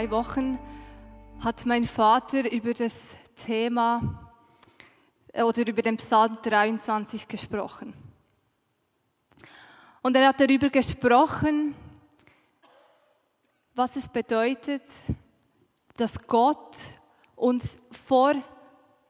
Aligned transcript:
Zwei 0.00 0.10
Wochen 0.12 0.58
hat 1.40 1.66
mein 1.66 1.84
Vater 1.84 2.50
über 2.50 2.72
das 2.72 2.94
Thema 3.44 4.32
äh, 5.30 5.42
oder 5.42 5.66
über 5.66 5.82
den 5.82 5.98
Psalm 5.98 6.38
23 6.40 7.28
gesprochen. 7.28 7.92
Und 10.00 10.16
er 10.16 10.28
hat 10.28 10.40
darüber 10.40 10.70
gesprochen, 10.70 11.74
was 13.74 13.94
es 13.96 14.08
bedeutet, 14.08 14.84
dass 15.98 16.26
Gott 16.26 16.76
uns 17.36 17.76
vor, 17.90 18.32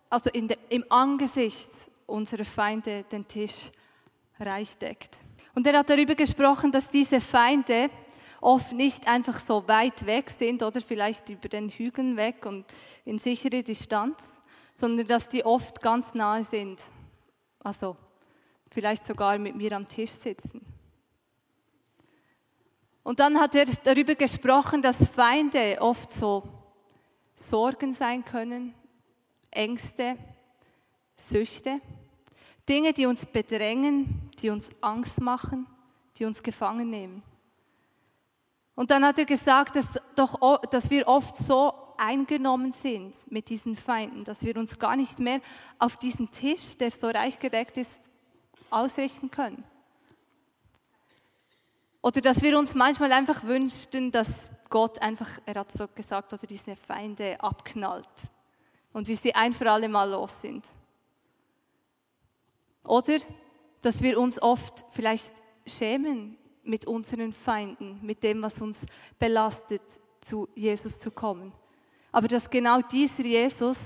also 0.09 0.29
de, 0.31 0.57
im 0.71 0.85
Angesicht 0.89 1.71
unserer 2.07 2.45
Feinde 2.45 3.05
den 3.05 3.29
Tisch 3.29 3.71
reich 4.41 4.77
deckt. 4.77 5.19
Und 5.55 5.65
er 5.69 5.79
hat 5.79 5.89
darüber 5.89 6.17
gesprochen, 6.17 6.73
dass 6.73 6.91
diese 6.91 7.21
Feinde 7.21 7.91
oft 8.41 8.73
nicht 8.73 9.07
einfach 9.07 9.39
so 9.39 9.67
weit 9.69 10.07
weg 10.07 10.31
sind 10.31 10.63
oder 10.63 10.81
vielleicht 10.81 11.29
über 11.29 11.49
den 11.49 11.69
Hügeln 11.69 12.17
weg 12.17 12.47
und 12.47 12.65
in 13.05 13.19
sichere 13.19 13.63
Distanz, 13.63 14.39
sondern 14.75 15.07
dass 15.07 15.29
die 15.29 15.45
oft 15.45 15.81
ganz 15.81 16.15
nahe 16.15 16.45
sind. 16.45 16.81
Also 17.61 17.97
vielleicht 18.71 19.07
sogar 19.07 19.39
mit 19.39 19.55
mir 19.55 19.73
am 19.73 19.87
Tisch 19.87 20.13
sitzen. 20.13 20.65
Und 23.03 23.21
dann 23.21 23.39
hat 23.41 23.55
er 23.55 23.67
darüber 23.83 24.15
gesprochen, 24.15 24.83
dass 24.83 25.09
Feinde 25.09 25.79
oft 25.81 26.13
so 26.13 26.43
Sorgen 27.35 27.95
sein 27.95 28.25
können, 28.25 28.75
Ängste, 29.51 30.17
Süchte, 31.17 31.81
Dinge, 32.69 32.93
die 32.93 33.07
uns 33.07 33.27
bedrängen, 33.27 34.31
die 34.41 34.51
uns 34.51 34.69
Angst 34.81 35.21
machen, 35.21 35.67
die 36.17 36.25
uns 36.25 36.43
gefangen 36.43 36.91
nehmen. 36.91 37.23
Und 38.75 38.91
dann 38.91 39.05
hat 39.05 39.19
er 39.19 39.25
gesagt, 39.25 39.77
dass, 39.77 39.87
doch, 40.15 40.61
dass 40.71 40.91
wir 40.91 41.07
oft 41.09 41.37
so 41.37 41.75
eingenommen 41.99 42.73
sind 42.73 43.15
mit 43.31 43.49
diesen 43.51 43.77
Feinden, 43.77 44.25
dass 44.25 44.43
wir 44.43 44.57
uns 44.57 44.79
gar 44.79 44.97
nicht 44.97 45.19
mehr 45.19 45.41
auf 45.79 45.97
diesen 45.99 46.31
Tisch, 46.31 46.77
der 46.79 46.91
so 46.91 47.09
reich 47.09 47.39
gedeckt 47.39 47.77
ist, 47.77 48.01
ausrichten 48.71 49.31
können. 49.31 49.65
Oder 52.03 52.23
dass 52.23 52.41
wir 52.41 52.59
uns 52.59 52.75
manchmal 52.75 53.13
einfach 53.13 53.45
wünschten, 53.45 54.11
dass 54.11 54.49
Gott 54.71 55.03
einfach, 55.03 55.29
er 55.45 55.57
hat 55.57 55.73
so 55.73 55.87
gesagt, 55.89 56.33
oder 56.33 56.47
diese 56.47 56.75
Feinde 56.77 57.39
abknallt 57.41 58.09
und 58.93 59.09
wir 59.09 59.17
sie 59.17 59.35
ein 59.35 59.53
für 59.53 59.71
alle 59.71 59.89
Mal 59.89 60.11
los 60.11 60.41
sind. 60.41 60.67
Oder 62.85 63.19
dass 63.83 64.01
wir 64.01 64.19
uns 64.19 64.41
oft 64.41 64.85
vielleicht 64.91 65.33
schämen, 65.67 66.39
mit 66.63 66.87
unseren 66.87 67.33
Feinden, 67.33 67.99
mit 68.03 68.23
dem, 68.23 68.43
was 68.43 68.61
uns 68.61 68.87
belastet, 69.19 69.83
zu 70.21 70.49
Jesus 70.55 70.99
zu 70.99 71.11
kommen. 71.11 71.53
Aber 72.13 72.29
dass 72.29 72.51
genau 72.51 72.81
dieser 72.83 73.25
Jesus 73.25 73.79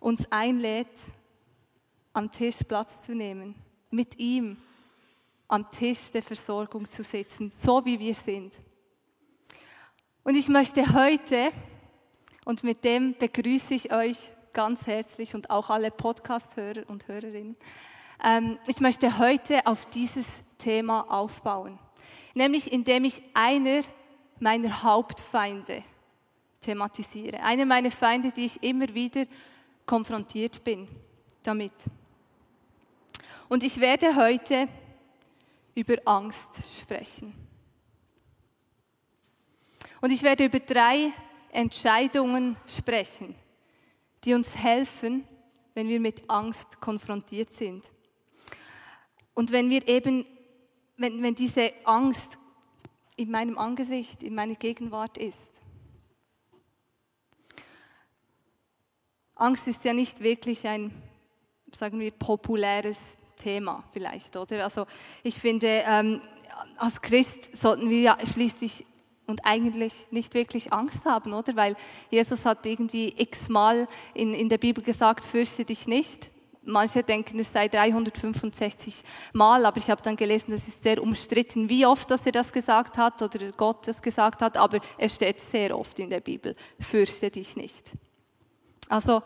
uns 0.00 0.26
einlädt, 0.30 0.88
am 2.12 2.30
Tisch 2.30 2.56
Platz 2.66 3.04
zu 3.04 3.14
nehmen, 3.14 3.54
mit 3.90 4.18
ihm 4.18 4.56
am 5.46 5.70
Tisch 5.70 6.10
der 6.12 6.22
Versorgung 6.22 6.88
zu 6.88 7.02
sitzen, 7.02 7.50
so 7.50 7.84
wie 7.84 7.98
wir 7.98 8.14
sind. 8.14 8.58
Und 10.24 10.34
ich 10.34 10.48
möchte 10.48 10.92
heute, 10.92 11.52
und 12.44 12.62
mit 12.62 12.84
dem 12.84 13.14
begrüße 13.16 13.74
ich 13.74 13.92
euch 13.92 14.18
ganz 14.52 14.86
herzlich 14.86 15.34
und 15.34 15.50
auch 15.50 15.70
alle 15.70 15.90
Podcast-Hörer 15.90 16.88
und 16.88 17.08
Hörerinnen, 17.08 17.56
ich 18.66 18.80
möchte 18.80 19.18
heute 19.18 19.64
auf 19.66 19.86
dieses 19.86 20.26
Thema 20.58 21.02
aufbauen, 21.08 21.78
nämlich 22.34 22.72
indem 22.72 23.04
ich 23.04 23.22
einer 23.32 23.82
meiner 24.40 24.82
Hauptfeinde 24.82 25.84
thematisiere, 26.60 27.40
einer 27.42 27.64
meiner 27.64 27.90
Feinde, 27.90 28.32
die 28.32 28.46
ich 28.46 28.62
immer 28.62 28.92
wieder 28.92 29.24
konfrontiert 29.86 30.62
bin 30.64 30.88
damit. 31.42 31.72
Und 33.48 33.62
ich 33.62 33.80
werde 33.80 34.14
heute 34.14 34.68
über 35.74 35.96
Angst 36.04 36.60
sprechen. 36.80 37.32
Und 40.00 40.10
ich 40.10 40.22
werde 40.22 40.44
über 40.44 40.60
drei 40.60 41.12
Entscheidungen 41.50 42.56
sprechen, 42.66 43.34
die 44.24 44.34
uns 44.34 44.56
helfen, 44.56 45.26
wenn 45.74 45.88
wir 45.88 46.00
mit 46.00 46.28
Angst 46.28 46.80
konfrontiert 46.80 47.52
sind. 47.52 47.90
Und 49.38 49.52
wenn 49.52 49.70
wir 49.70 49.86
eben, 49.86 50.26
wenn, 50.96 51.22
wenn 51.22 51.36
diese 51.36 51.72
Angst 51.84 52.36
in 53.14 53.30
meinem 53.30 53.56
Angesicht, 53.56 54.24
in 54.24 54.34
meiner 54.34 54.56
Gegenwart 54.56 55.16
ist. 55.16 55.60
Angst 59.36 59.68
ist 59.68 59.84
ja 59.84 59.92
nicht 59.92 60.18
wirklich 60.22 60.66
ein, 60.66 60.90
sagen 61.72 62.00
wir, 62.00 62.10
populäres 62.10 62.98
Thema 63.36 63.84
vielleicht, 63.92 64.36
oder? 64.36 64.64
Also 64.64 64.86
ich 65.22 65.36
finde, 65.36 65.84
ähm, 65.88 66.20
als 66.76 67.00
Christ 67.00 67.56
sollten 67.56 67.90
wir 67.90 68.00
ja 68.00 68.18
schließlich 68.26 68.86
und 69.28 69.44
eigentlich 69.44 69.94
nicht 70.10 70.34
wirklich 70.34 70.72
Angst 70.72 71.04
haben, 71.04 71.32
oder? 71.32 71.54
Weil 71.54 71.76
Jesus 72.10 72.44
hat 72.44 72.66
irgendwie 72.66 73.14
x-mal 73.16 73.86
in, 74.14 74.34
in 74.34 74.48
der 74.48 74.58
Bibel 74.58 74.82
gesagt, 74.82 75.24
fürchte 75.24 75.64
dich 75.64 75.86
nicht. 75.86 76.28
Manche 76.64 77.02
denken, 77.02 77.38
es 77.38 77.52
sei 77.52 77.68
365 77.68 79.02
Mal, 79.32 79.64
aber 79.64 79.78
ich 79.78 79.88
habe 79.88 80.02
dann 80.02 80.16
gelesen, 80.16 80.50
das 80.50 80.68
ist 80.68 80.82
sehr 80.82 81.02
umstritten, 81.02 81.68
wie 81.68 81.86
oft, 81.86 82.10
dass 82.10 82.26
er 82.26 82.32
das 82.32 82.52
gesagt 82.52 82.98
hat 82.98 83.22
oder 83.22 83.52
Gott 83.52 83.86
das 83.86 84.02
gesagt 84.02 84.42
hat, 84.42 84.56
aber 84.56 84.80
es 84.98 85.14
steht 85.14 85.40
sehr 85.40 85.78
oft 85.78 85.98
in 85.98 86.10
der 86.10 86.20
Bibel, 86.20 86.54
fürchte 86.78 87.30
dich 87.30 87.56
nicht. 87.56 87.92
Also 88.88 89.22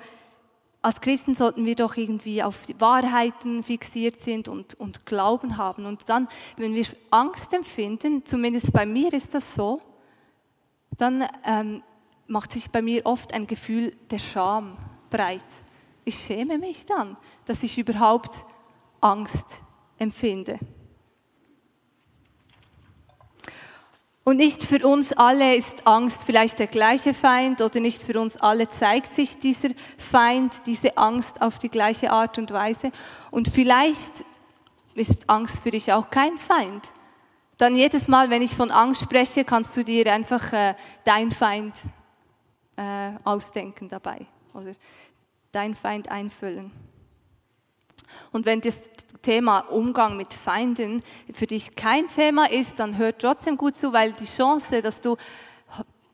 als 0.82 1.00
Christen 1.00 1.36
sollten 1.36 1.64
wir 1.64 1.76
doch 1.76 1.96
irgendwie 1.96 2.42
auf 2.42 2.66
die 2.66 2.80
Wahrheiten 2.80 3.62
fixiert 3.62 4.20
sind 4.20 4.48
und, 4.48 4.74
und 4.74 5.06
Glauben 5.06 5.56
haben. 5.56 5.86
Und 5.86 6.08
dann, 6.08 6.28
wenn 6.56 6.74
wir 6.74 6.84
Angst 7.10 7.52
empfinden, 7.54 8.24
zumindest 8.24 8.72
bei 8.72 8.84
mir 8.84 9.12
ist 9.12 9.32
das 9.32 9.54
so, 9.54 9.80
dann 10.96 11.24
ähm, 11.44 11.82
macht 12.26 12.52
sich 12.52 12.70
bei 12.70 12.82
mir 12.82 13.06
oft 13.06 13.32
ein 13.32 13.46
Gefühl 13.46 13.94
der 14.10 14.18
Scham 14.18 14.76
breit. 15.08 15.40
Ich 16.04 16.18
schäme 16.24 16.58
mich 16.58 16.84
dann, 16.86 17.16
dass 17.44 17.62
ich 17.62 17.78
überhaupt 17.78 18.44
Angst 19.00 19.46
empfinde. 19.98 20.58
Und 24.24 24.36
nicht 24.36 24.62
für 24.62 24.86
uns 24.86 25.12
alle 25.12 25.56
ist 25.56 25.84
Angst 25.84 26.22
vielleicht 26.24 26.60
der 26.60 26.68
gleiche 26.68 27.12
Feind 27.12 27.60
oder 27.60 27.80
nicht 27.80 28.00
für 28.00 28.20
uns 28.20 28.36
alle 28.36 28.68
zeigt 28.68 29.12
sich 29.12 29.38
dieser 29.38 29.70
Feind, 29.98 30.52
diese 30.66 30.96
Angst 30.96 31.42
auf 31.42 31.58
die 31.58 31.68
gleiche 31.68 32.12
Art 32.12 32.38
und 32.38 32.52
Weise. 32.52 32.92
Und 33.32 33.48
vielleicht 33.48 34.24
ist 34.94 35.28
Angst 35.28 35.58
für 35.60 35.72
dich 35.72 35.92
auch 35.92 36.10
kein 36.10 36.38
Feind. 36.38 36.92
Dann 37.58 37.74
jedes 37.74 38.06
Mal, 38.06 38.30
wenn 38.30 38.42
ich 38.42 38.54
von 38.54 38.70
Angst 38.70 39.02
spreche, 39.02 39.44
kannst 39.44 39.76
du 39.76 39.82
dir 39.84 40.12
einfach 40.12 40.52
äh, 40.52 40.74
dein 41.04 41.32
Feind 41.32 41.74
äh, 42.76 43.10
ausdenken 43.24 43.88
dabei 43.88 44.26
oder 44.54 44.74
dein 45.52 45.74
Feind 45.74 46.10
einfüllen. 46.10 46.72
Und 48.32 48.46
wenn 48.46 48.60
das 48.60 48.90
Thema 49.22 49.60
Umgang 49.60 50.16
mit 50.16 50.34
Feinden 50.34 51.02
für 51.32 51.46
dich 51.46 51.76
kein 51.76 52.08
Thema 52.08 52.50
ist, 52.50 52.80
dann 52.80 52.98
hör 52.98 53.16
trotzdem 53.16 53.56
gut 53.56 53.76
zu, 53.76 53.92
weil 53.92 54.12
die 54.12 54.26
Chance, 54.26 54.82
dass 54.82 55.00
du 55.00 55.16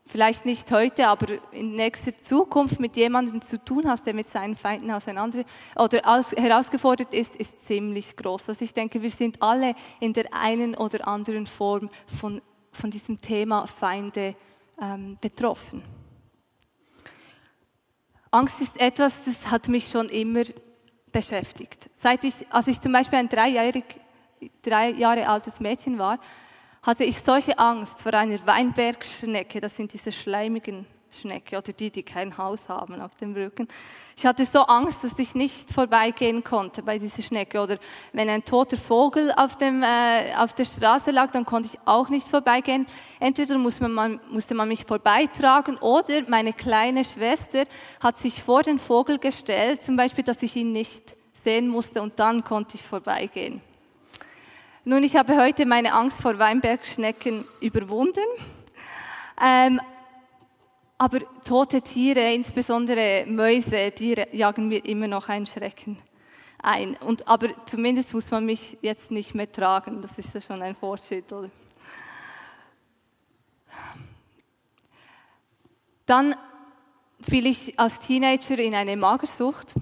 vielleicht 0.09 0.47
nicht 0.47 0.71
heute, 0.73 1.09
aber 1.09 1.27
in 1.53 1.75
nächster 1.75 2.19
Zukunft 2.21 2.81
mit 2.81 2.97
jemandem 2.97 3.41
zu 3.43 3.63
tun 3.63 3.89
hast, 3.89 4.07
der 4.07 4.15
mit 4.15 4.29
seinen 4.29 4.57
Feinden 4.57 4.91
auseinander 4.91 5.45
oder 5.77 6.01
aus, 6.05 6.33
herausgefordert 6.33 7.13
ist, 7.15 7.37
ist 7.37 7.65
ziemlich 7.65 8.17
groß. 8.17 8.49
Also 8.49 8.65
ich 8.65 8.73
denke, 8.73 9.03
wir 9.03 9.11
sind 9.11 9.43
alle 9.43 9.75
in 10.01 10.13
der 10.13 10.33
einen 10.33 10.75
oder 10.75 11.07
anderen 11.07 11.47
Form 11.47 11.91
von, 12.07 12.41
von 12.73 12.91
diesem 12.91 13.19
Thema 13.21 13.67
Feinde 13.67 14.35
ähm, 14.81 15.19
betroffen. 15.21 15.83
Angst 18.31 18.61
ist 18.61 18.81
etwas, 18.81 19.15
das 19.25 19.51
hat 19.51 19.69
mich 19.69 19.89
schon 19.89 20.09
immer 20.09 20.45
beschäftigt. 21.11 21.89
Seit 21.95 22.25
ich, 22.25 22.35
als 22.51 22.69
ich 22.69 22.81
zum 22.81 22.93
Beispiel 22.93 23.19
ein 23.19 23.29
dreijährig, 23.29 23.85
drei 24.63 24.91
Jahre 24.91 25.29
altes 25.29 25.61
Mädchen 25.61 25.99
war, 25.99 26.19
hatte 26.83 27.05
ich 27.05 27.19
solche 27.19 27.59
Angst 27.59 28.01
vor 28.03 28.15
einer 28.15 28.39
Weinbergschnecke, 28.47 29.61
das 29.61 29.77
sind 29.77 29.93
diese 29.93 30.13
schleimigen 30.13 30.87
Schnecke 31.11 31.57
oder 31.57 31.73
die, 31.73 31.91
die 31.91 32.03
kein 32.03 32.37
Haus 32.37 32.69
haben 32.69 33.01
auf 33.01 33.15
dem 33.17 33.35
Rücken. 33.35 33.69
Ich 34.17 34.27
hatte 34.27 34.45
so 34.45 34.61
Angst, 34.63 35.05
dass 35.05 35.19
ich 35.19 35.35
nicht 35.35 35.71
vorbeigehen 35.71 36.43
konnte 36.45 36.83
bei 36.83 36.99
dieser 36.99 37.23
Schnecke. 37.23 37.61
Oder 37.61 37.79
wenn 38.13 38.29
ein 38.29 38.45
toter 38.45 38.77
Vogel 38.77 39.33
auf, 39.37 39.57
dem, 39.57 39.83
äh, 39.83 40.35
auf 40.37 40.53
der 40.53 40.65
Straße 40.65 41.11
lag, 41.11 41.31
dann 41.31 41.45
konnte 41.45 41.71
ich 41.73 41.79
auch 41.87 42.09
nicht 42.09 42.29
vorbeigehen. 42.29 42.87
Entweder 43.21 43.59
musste 43.59 43.89
man, 43.89 44.21
musste 44.31 44.55
man 44.55 44.69
mich 44.69 44.85
vorbeitragen 44.85 45.77
oder 45.79 46.23
meine 46.29 46.53
kleine 46.53 47.05
Schwester 47.05 47.65
hat 48.01 48.19
sich 48.19 48.43
vor 48.43 48.63
den 48.63 48.79
Vogel 48.79 49.19
gestellt, 49.19 49.85
zum 49.85 49.97
Beispiel, 49.97 50.25
dass 50.25 50.43
ich 50.43 50.57
ihn 50.57 50.73
nicht 50.73 51.17
sehen 51.33 51.69
musste 51.69 52.03
und 52.03 52.19
dann 52.19 52.45
konnte 52.45 52.77
ich 52.77 52.83
vorbeigehen. 52.83 53.61
Nun, 54.85 55.03
ich 55.03 55.17
habe 55.17 55.37
heute 55.37 55.67
meine 55.67 55.93
Angst 55.93 56.23
vor 56.23 56.39
Weinbergschnecken 56.39 57.45
überwunden. 57.61 58.25
Ähm, 59.41 59.81
aber 60.99 61.21
tote 61.45 61.81
Tiere, 61.81 62.35
insbesondere 62.35 63.25
Mäuse, 63.27 63.93
die 63.93 64.15
jagen 64.33 64.69
mir 64.69 64.85
immer 64.85 65.07
noch 65.07 65.29
einen 65.29 65.47
Schrecken 65.47 65.97
ein. 66.61 66.97
Und, 66.97 67.27
aber 67.29 67.49
zumindest 67.67 68.13
muss 68.13 68.31
man 68.33 68.45
mich 68.45 68.77
jetzt 68.83 69.13
nicht 69.13 69.35
mehr 69.35 69.51
tragen. 69.51 70.03
Das 70.03 70.19
ist 70.19 70.35
ja 70.35 70.41
schon 70.41 70.61
ein 70.61 70.75
Fortschritt, 70.75 71.33
oder? 71.33 71.51
Dann 76.05 76.35
fiel 77.21 77.47
ich 77.47 77.79
als 77.79 78.01
Teenager 78.01 78.59
in 78.59 78.75
eine 78.75 78.97
Magersucht 78.97 79.75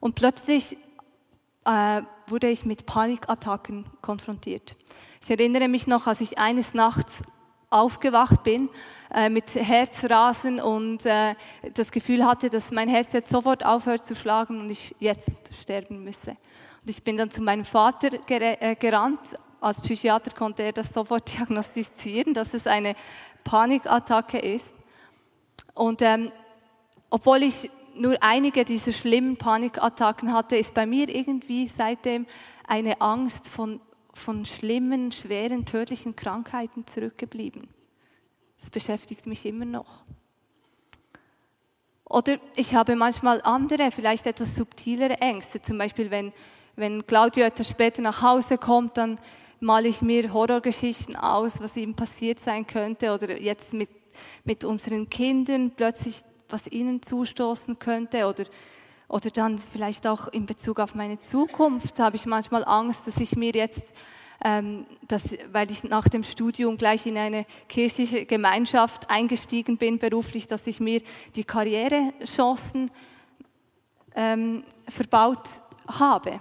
und 0.00 0.14
plötzlich 0.14 0.76
äh, 1.64 2.02
wurde 2.26 2.48
ich 2.48 2.64
mit 2.64 2.86
Panikattacken 2.86 3.86
konfrontiert. 4.02 4.74
Ich 5.22 5.30
erinnere 5.30 5.68
mich 5.68 5.86
noch, 5.86 6.06
als 6.06 6.20
ich 6.20 6.38
eines 6.38 6.74
Nachts 6.74 7.22
aufgewacht 7.70 8.42
bin 8.42 8.70
äh, 9.14 9.28
mit 9.28 9.54
Herzrasen 9.54 10.60
und 10.60 11.04
äh, 11.04 11.34
das 11.74 11.90
Gefühl 11.90 12.24
hatte, 12.24 12.48
dass 12.50 12.70
mein 12.70 12.88
Herz 12.88 13.12
jetzt 13.12 13.30
sofort 13.30 13.64
aufhört 13.64 14.06
zu 14.06 14.14
schlagen 14.14 14.60
und 14.60 14.70
ich 14.70 14.94
jetzt 14.98 15.36
sterben 15.60 16.02
müsse. 16.02 16.30
Und 16.30 16.90
ich 16.90 17.02
bin 17.02 17.16
dann 17.16 17.30
zu 17.30 17.42
meinem 17.42 17.64
Vater 17.64 18.08
äh, 18.28 18.74
gerannt. 18.74 19.20
Als 19.60 19.80
Psychiater 19.80 20.30
konnte 20.30 20.62
er 20.62 20.72
das 20.72 20.92
sofort 20.92 21.32
diagnostizieren, 21.36 22.32
dass 22.32 22.54
es 22.54 22.66
eine 22.66 22.94
Panikattacke 23.44 24.38
ist. 24.38 24.74
Und 25.74 26.00
ähm, 26.02 26.32
obwohl 27.10 27.42
ich 27.42 27.70
nur 27.94 28.16
einige 28.20 28.64
dieser 28.64 28.92
schlimmen 28.92 29.36
Panikattacken 29.36 30.32
hatte, 30.32 30.56
ist 30.56 30.72
bei 30.74 30.86
mir 30.86 31.08
irgendwie 31.08 31.68
seitdem 31.68 32.26
eine 32.66 33.00
Angst 33.00 33.48
von, 33.48 33.80
von 34.18 34.44
schlimmen, 34.44 35.12
schweren, 35.12 35.64
tödlichen 35.64 36.16
Krankheiten 36.16 36.86
zurückgeblieben. 36.86 37.68
Das 38.60 38.70
beschäftigt 38.70 39.26
mich 39.26 39.44
immer 39.46 39.64
noch. 39.64 40.04
Oder 42.04 42.38
ich 42.56 42.74
habe 42.74 42.96
manchmal 42.96 43.40
andere, 43.42 43.90
vielleicht 43.90 44.26
etwas 44.26 44.54
subtilere 44.54 45.20
Ängste. 45.20 45.60
Zum 45.60 45.78
Beispiel, 45.78 46.10
wenn, 46.10 46.32
wenn 46.76 47.06
Claudio 47.06 47.44
etwas 47.44 47.68
später 47.68 48.02
nach 48.02 48.22
Hause 48.22 48.56
kommt, 48.56 48.96
dann 48.96 49.20
male 49.60 49.88
ich 49.88 50.00
mir 50.00 50.32
Horrorgeschichten 50.32 51.16
aus, 51.16 51.60
was 51.60 51.76
ihm 51.76 51.94
passiert 51.94 52.40
sein 52.40 52.66
könnte. 52.66 53.12
Oder 53.12 53.40
jetzt 53.40 53.74
mit, 53.74 53.90
mit 54.44 54.64
unseren 54.64 55.08
Kindern 55.10 55.70
plötzlich 55.70 56.22
was 56.48 56.66
ihnen 56.66 57.02
zustoßen 57.02 57.78
könnte 57.78 58.26
oder, 58.26 58.44
oder 59.08 59.30
dann 59.30 59.58
vielleicht 59.58 60.06
auch 60.06 60.28
in 60.28 60.46
Bezug 60.46 60.80
auf 60.80 60.94
meine 60.94 61.18
Zukunft 61.20 61.98
habe 61.98 62.16
ich 62.16 62.26
manchmal 62.26 62.64
Angst, 62.64 63.06
dass 63.06 63.16
ich 63.16 63.36
mir 63.36 63.52
jetzt, 63.52 63.92
ähm, 64.44 64.86
dass, 65.08 65.34
weil 65.50 65.70
ich 65.70 65.82
nach 65.82 66.08
dem 66.08 66.22
Studium 66.22 66.76
gleich 66.76 67.06
in 67.06 67.16
eine 67.16 67.46
kirchliche 67.68 68.26
Gemeinschaft 68.26 69.10
eingestiegen 69.10 69.78
bin 69.78 69.98
beruflich, 69.98 70.46
dass 70.46 70.66
ich 70.66 70.78
mir 70.78 71.00
die 71.34 71.44
Karrierechancen 71.44 72.90
ähm, 74.14 74.62
verbaut 74.86 75.48
habe. 75.86 76.38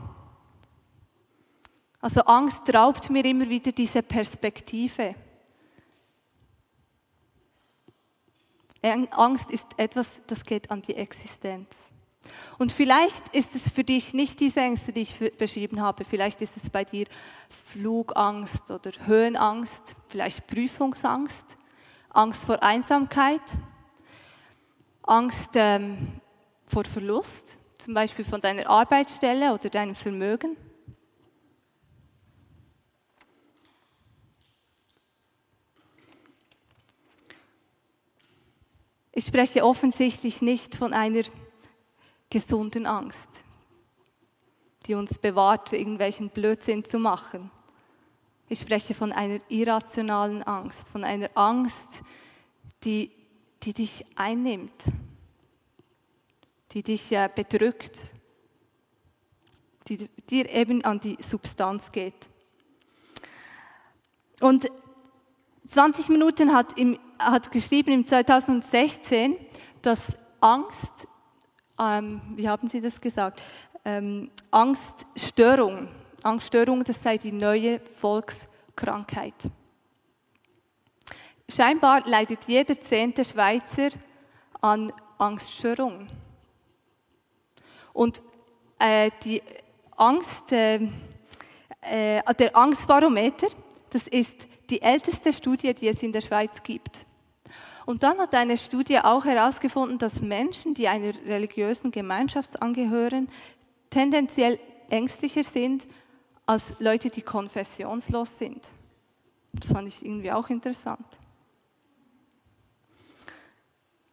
Also 2.02 2.22
Angst 2.22 2.72
raubt 2.74 3.10
mir 3.10 3.24
immer 3.24 3.50
wieder 3.50 3.72
diese 3.72 4.04
Perspektive. 4.04 5.16
Angst 9.12 9.50
ist 9.52 9.68
etwas, 9.78 10.22
das 10.28 10.46
geht 10.46 10.70
an 10.70 10.82
die 10.82 10.96
Existenz. 10.96 11.87
Und 12.58 12.72
vielleicht 12.72 13.28
ist 13.34 13.56
es 13.56 13.70
für 13.70 13.84
dich 13.84 14.14
nicht 14.14 14.40
diese 14.40 14.60
Ängste, 14.60 14.92
die 14.92 15.02
ich 15.02 15.38
beschrieben 15.38 15.82
habe. 15.82 16.04
Vielleicht 16.06 16.42
ist 16.42 16.58
es 16.58 16.70
bei 16.70 16.84
dir 16.84 17.06
Flugangst 17.66 18.70
oder 18.72 18.92
Höhenangst, 19.06 19.96
vielleicht 20.08 20.48
Prüfungsangst, 20.48 21.58
Angst 22.10 22.46
vor 22.46 22.62
Einsamkeit, 22.64 23.42
Angst 25.04 25.52
ähm, 25.56 26.20
vor 26.66 26.86
Verlust, 26.86 27.58
zum 27.78 27.94
Beispiel 27.94 28.26
von 28.26 28.42
deiner 28.42 28.70
Arbeitsstelle 28.70 29.54
oder 29.54 29.70
deinem 29.70 29.96
Vermögen. 29.96 30.58
Ich 39.18 39.26
spreche 39.26 39.66
offensichtlich 39.66 40.44
nicht 40.44 40.76
von 40.76 40.94
einer 40.94 41.24
gesunden 42.30 42.86
Angst, 42.86 43.30
die 44.86 44.96
uns 44.96 45.18
bewahrt, 45.18 45.74
irgendwelchen 45.74 46.30
Blödsinn 46.30 46.84
zu 46.84 47.00
machen. 47.00 47.52
Ich 48.50 48.62
spreche 48.62 48.94
von 48.94 49.12
einer 49.12 49.40
irrationalen 49.50 50.44
Angst, 50.44 50.88
von 50.88 51.04
einer 51.04 51.30
Angst, 51.36 52.02
die, 52.84 53.12
die 53.64 53.74
dich 53.74 54.06
einnimmt, 54.16 54.84
die 56.72 56.84
dich 56.84 57.12
äh, 57.12 57.30
bedrückt, 57.34 58.00
die 59.88 60.10
dir 60.30 60.50
eben 60.50 60.84
an 60.84 61.00
die 61.00 61.18
Substanz 61.20 61.92
geht. 61.92 62.30
Und 64.40 64.70
20 65.68 66.10
Minuten 66.10 66.54
hat, 66.54 66.78
im, 66.78 66.98
hat 67.20 67.52
geschrieben 67.52 67.92
im 67.92 68.06
2016, 68.06 69.36
dass 69.82 70.16
Angst, 70.40 71.08
ähm, 71.80 72.22
wie 72.36 72.48
haben 72.48 72.68
Sie 72.68 72.82
das 72.82 73.00
gesagt, 73.00 73.42
ähm, 73.86 74.30
Angststörung, 74.52 75.88
Angststörung, 76.24 76.84
das 76.84 77.02
sei 77.02 77.18
die 77.18 77.32
neue 77.32 77.80
Volkskrankheit. 77.80 79.36
Scheinbar 81.50 82.06
leidet 82.06 82.44
jeder 82.46 82.80
zehnte 82.80 83.24
Schweizer 83.24 83.90
an 84.60 84.92
Angststörung. 85.18 86.08
Und 87.94 88.22
äh, 88.80 89.10
die 89.24 89.42
Angst, 89.96 90.52
äh, 90.52 90.76
äh, 91.82 92.22
der 92.38 92.56
Angstbarometer, 92.56 93.48
das 93.90 94.08
ist 94.08 94.48
die 94.70 94.82
älteste 94.82 95.32
Studie, 95.32 95.74
die 95.74 95.88
es 95.88 96.04
in 96.04 96.12
der 96.12 96.22
Schweiz 96.22 96.62
gibt. 96.62 97.07
Und 97.88 98.04
dann 98.04 98.20
hat 98.20 98.36
eine 98.36 98.58
Studie 98.58 99.00
auch 99.00 99.24
herausgefunden, 99.24 99.98
dass 99.98 100.20
Menschen, 100.20 100.74
die 100.74 100.90
einer 100.90 101.14
religiösen 101.26 101.90
Gemeinschaft 101.90 102.62
angehören, 102.62 103.30
tendenziell 103.90 104.60
ängstlicher 104.90 105.46
sind 105.46 105.88
als 106.46 106.74
Leute, 106.80 107.10
die 107.10 107.22
konfessionslos 107.22 108.40
sind. 108.40 108.68
Das 109.54 109.72
fand 109.72 109.88
ich 109.88 110.04
irgendwie 110.04 110.34
auch 110.34 110.50
interessant. 110.50 111.08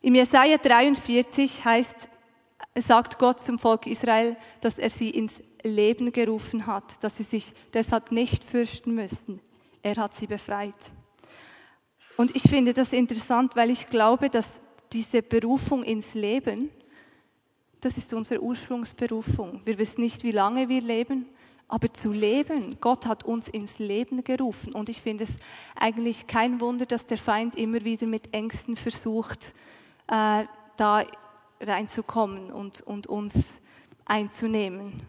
Im 0.02 0.14
Jesaja 0.14 0.56
43 0.56 1.64
heißt, 1.64 2.08
sagt 2.76 3.18
Gott 3.18 3.40
zum 3.40 3.58
Volk 3.58 3.88
Israel, 3.88 4.36
dass 4.60 4.78
er 4.78 4.88
sie 4.90 5.10
ins 5.10 5.42
Leben 5.64 6.12
gerufen 6.12 6.68
hat, 6.68 7.02
dass 7.02 7.16
sie 7.16 7.24
sich 7.24 7.52
deshalb 7.72 8.12
nicht 8.12 8.44
fürchten 8.44 8.94
müssen. 8.94 9.40
Er 9.82 9.96
hat 9.96 10.14
sie 10.14 10.28
befreit. 10.28 10.78
Und 12.16 12.34
ich 12.36 12.42
finde 12.42 12.74
das 12.74 12.92
interessant, 12.92 13.56
weil 13.56 13.70
ich 13.70 13.88
glaube, 13.88 14.30
dass 14.30 14.60
diese 14.92 15.22
Berufung 15.22 15.82
ins 15.82 16.14
Leben, 16.14 16.70
das 17.80 17.96
ist 17.96 18.14
unsere 18.14 18.42
Ursprungsberufung. 18.42 19.60
Wir 19.64 19.78
wissen 19.78 20.00
nicht, 20.00 20.22
wie 20.22 20.30
lange 20.30 20.68
wir 20.68 20.80
leben, 20.80 21.26
aber 21.66 21.92
zu 21.92 22.12
leben. 22.12 22.76
Gott 22.80 23.06
hat 23.06 23.24
uns 23.24 23.48
ins 23.48 23.78
Leben 23.78 24.22
gerufen. 24.22 24.72
Und 24.72 24.88
ich 24.88 25.02
finde 25.02 25.24
es 25.24 25.36
eigentlich 25.74 26.26
kein 26.26 26.60
Wunder, 26.60 26.86
dass 26.86 27.06
der 27.06 27.18
Feind 27.18 27.56
immer 27.56 27.84
wieder 27.84 28.06
mit 28.06 28.32
Ängsten 28.32 28.76
versucht, 28.76 29.54
äh, 30.06 30.44
da 30.76 31.04
reinzukommen 31.60 32.52
und, 32.52 32.82
und 32.82 33.06
uns 33.06 33.60
einzunehmen 34.04 35.02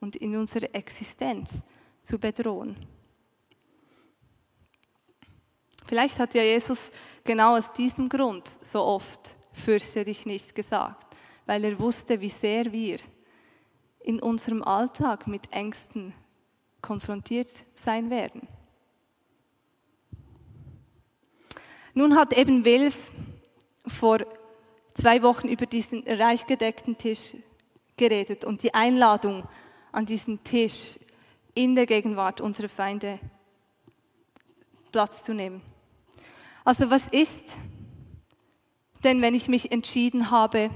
und 0.00 0.16
in 0.16 0.36
unsere 0.36 0.72
Existenz 0.74 1.62
zu 2.02 2.18
bedrohen. 2.18 2.76
Vielleicht 5.90 6.20
hat 6.20 6.34
ja 6.34 6.42
Jesus 6.44 6.92
genau 7.24 7.56
aus 7.56 7.72
diesem 7.72 8.08
Grund 8.08 8.46
so 8.62 8.80
oft 8.84 9.34
fürchte 9.52 10.04
dich 10.04 10.24
nicht 10.24 10.54
gesagt, 10.54 11.16
weil 11.46 11.64
er 11.64 11.80
wusste, 11.80 12.20
wie 12.20 12.28
sehr 12.28 12.70
wir 12.70 12.98
in 13.98 14.22
unserem 14.22 14.62
Alltag 14.62 15.26
mit 15.26 15.52
Ängsten 15.52 16.14
konfrontiert 16.80 17.50
sein 17.74 18.08
werden. 18.08 18.46
Nun 21.94 22.14
hat 22.14 22.38
eben 22.38 22.64
Wilf 22.64 23.10
vor 23.84 24.18
zwei 24.94 25.24
Wochen 25.24 25.48
über 25.48 25.66
diesen 25.66 26.04
reich 26.06 26.46
gedeckten 26.46 26.98
Tisch 26.98 27.34
geredet 27.96 28.44
und 28.44 28.62
die 28.62 28.74
Einladung 28.74 29.42
an 29.90 30.06
diesen 30.06 30.44
Tisch 30.44 31.00
in 31.56 31.74
der 31.74 31.86
Gegenwart 31.86 32.40
unserer 32.40 32.68
Feinde 32.68 33.18
Platz 34.92 35.24
zu 35.24 35.34
nehmen. 35.34 35.69
Also 36.64 36.90
was 36.90 37.08
ist 37.08 37.44
denn, 39.02 39.22
wenn 39.22 39.34
ich 39.34 39.48
mich 39.48 39.72
entschieden 39.72 40.30
habe, 40.30 40.70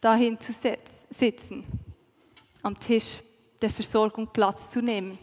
dahin 0.00 0.38
zu 0.40 0.52
sitzen, 1.10 1.64
am 2.62 2.78
Tisch 2.78 3.22
der 3.60 3.70
Versorgung 3.70 4.28
Platz 4.32 4.70
zu 4.70 4.80
nehmen? 4.80 5.18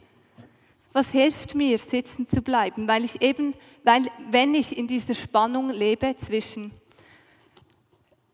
Was 0.93 1.11
hilft 1.11 1.55
mir, 1.55 1.77
sitzen 1.77 2.27
zu 2.27 2.41
bleiben? 2.41 2.87
Weil 2.87 3.03
ich 3.03 3.21
eben, 3.21 3.53
weil, 3.83 4.03
wenn 4.29 4.53
ich 4.53 4.77
in 4.77 4.87
dieser 4.87 5.13
Spannung 5.13 5.69
lebe 5.69 6.15
zwischen, 6.17 6.71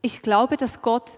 ich 0.02 0.22
glaube, 0.22 0.58
dass 0.58 0.82
Gott 0.82 1.12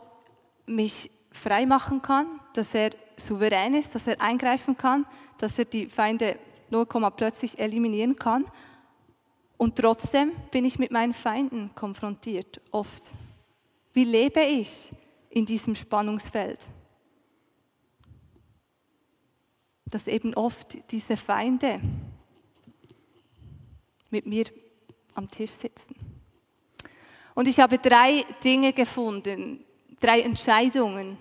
mich 0.66 1.12
frei 1.32 1.66
machen 1.66 2.02
kann, 2.02 2.40
dass 2.54 2.74
er 2.74 2.92
souverän 3.18 3.74
ist, 3.74 3.94
dass 3.94 4.08
er 4.08 4.20
eingreifen 4.22 4.78
kann, 4.78 5.06
dass 5.38 5.58
er 5.60 5.66
die 5.66 5.88
Feinde 5.88 6.38
0, 6.70 6.86
plötzlich 7.16 7.60
eliminieren 7.60 8.16
kann. 8.16 8.46
Und 9.58 9.78
trotzdem 9.78 10.34
bin 10.52 10.66
ich 10.66 10.80
mit 10.80 10.92
meinen 10.92 11.14
Feinden 11.14 11.74
konfrontiert, 11.76 12.62
oft. 12.72 13.12
Wie 13.94 14.04
lebe 14.04 14.42
ich 14.42 14.92
in 15.30 15.46
diesem 15.46 15.76
Spannungsfeld? 15.76 16.60
Dass 19.86 20.08
eben 20.08 20.34
oft 20.34 20.92
diese 20.92 21.16
Feinde 21.16 21.80
mit 24.10 24.26
mir 24.26 24.46
am 25.14 25.30
Tisch 25.30 25.52
sitzen. 25.52 25.96
Und 27.34 27.48
ich 27.48 27.60
habe 27.60 27.78
drei 27.78 28.24
Dinge 28.44 28.74
gefunden, 28.74 29.64
drei 30.00 30.22
Entscheidungen, 30.22 31.18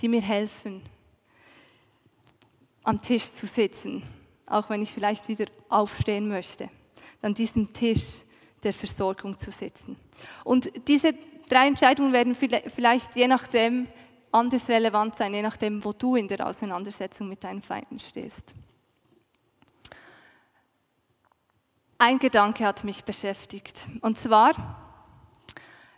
die 0.00 0.08
mir 0.08 0.22
helfen, 0.22 0.82
am 2.84 3.00
Tisch 3.02 3.30
zu 3.30 3.46
sitzen, 3.46 4.02
auch 4.46 4.70
wenn 4.70 4.80
ich 4.82 4.92
vielleicht 4.92 5.28
wieder 5.28 5.46
aufstehen 5.68 6.28
möchte, 6.28 6.70
an 7.22 7.34
diesem 7.34 7.72
Tisch 7.72 8.22
der 8.62 8.72
Versorgung 8.72 9.36
zu 9.38 9.50
sitzen. 9.50 9.96
Und 10.44 10.70
diese 10.88 11.12
drei 11.48 11.66
Entscheidungen 11.66 12.12
werden 12.12 12.34
vielleicht 12.34 13.16
je 13.16 13.28
nachdem 13.28 13.86
anders 14.30 14.68
relevant 14.68 15.16
sein, 15.16 15.34
je 15.34 15.42
nachdem, 15.42 15.84
wo 15.84 15.92
du 15.92 16.16
in 16.16 16.28
der 16.28 16.46
Auseinandersetzung 16.46 17.28
mit 17.28 17.44
deinen 17.44 17.62
Feinden 17.62 17.98
stehst. 17.98 18.54
Ein 21.98 22.18
Gedanke 22.18 22.64
hat 22.64 22.84
mich 22.84 23.02
beschäftigt, 23.02 23.80
und 24.02 24.18
zwar, 24.18 24.52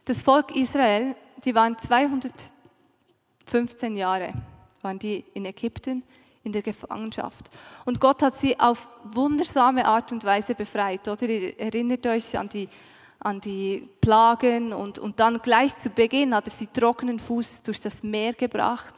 das 0.07 0.23
Volk 0.23 0.57
Israel, 0.57 1.15
die 1.45 1.55
waren 1.55 1.77
215 1.79 3.97
Jahre, 3.97 4.33
waren 4.81 4.99
die 4.99 5.23
in 5.35 5.45
Ägypten 5.45 6.03
in 6.43 6.53
der 6.53 6.63
Gefangenschaft. 6.63 7.51
Und 7.85 8.01
Gott 8.01 8.23
hat 8.23 8.35
sie 8.35 8.59
auf 8.59 8.89
wundersame 9.05 9.85
Art 9.85 10.13
und 10.13 10.25
Weise 10.25 10.55
befreit. 10.55 11.07
Oder 11.07 11.29
ihr 11.29 11.59
erinnert 11.59 12.07
euch 12.07 12.37
an 12.39 12.49
die, 12.49 12.69
an 13.19 13.41
die 13.41 13.89
Plagen 14.01 14.73
und, 14.73 14.99
und 14.99 15.21
dann 15.21 15.43
gleich 15.43 15.77
zu 15.77 15.91
Beginn 15.91 16.35
hat 16.35 16.47
er 16.47 16.53
sie 16.53 16.67
trockenen 16.67 17.19
Fuß 17.19 17.63
durch 17.63 17.81
das 17.81 18.03
Meer 18.03 18.33
gebracht. 18.33 18.95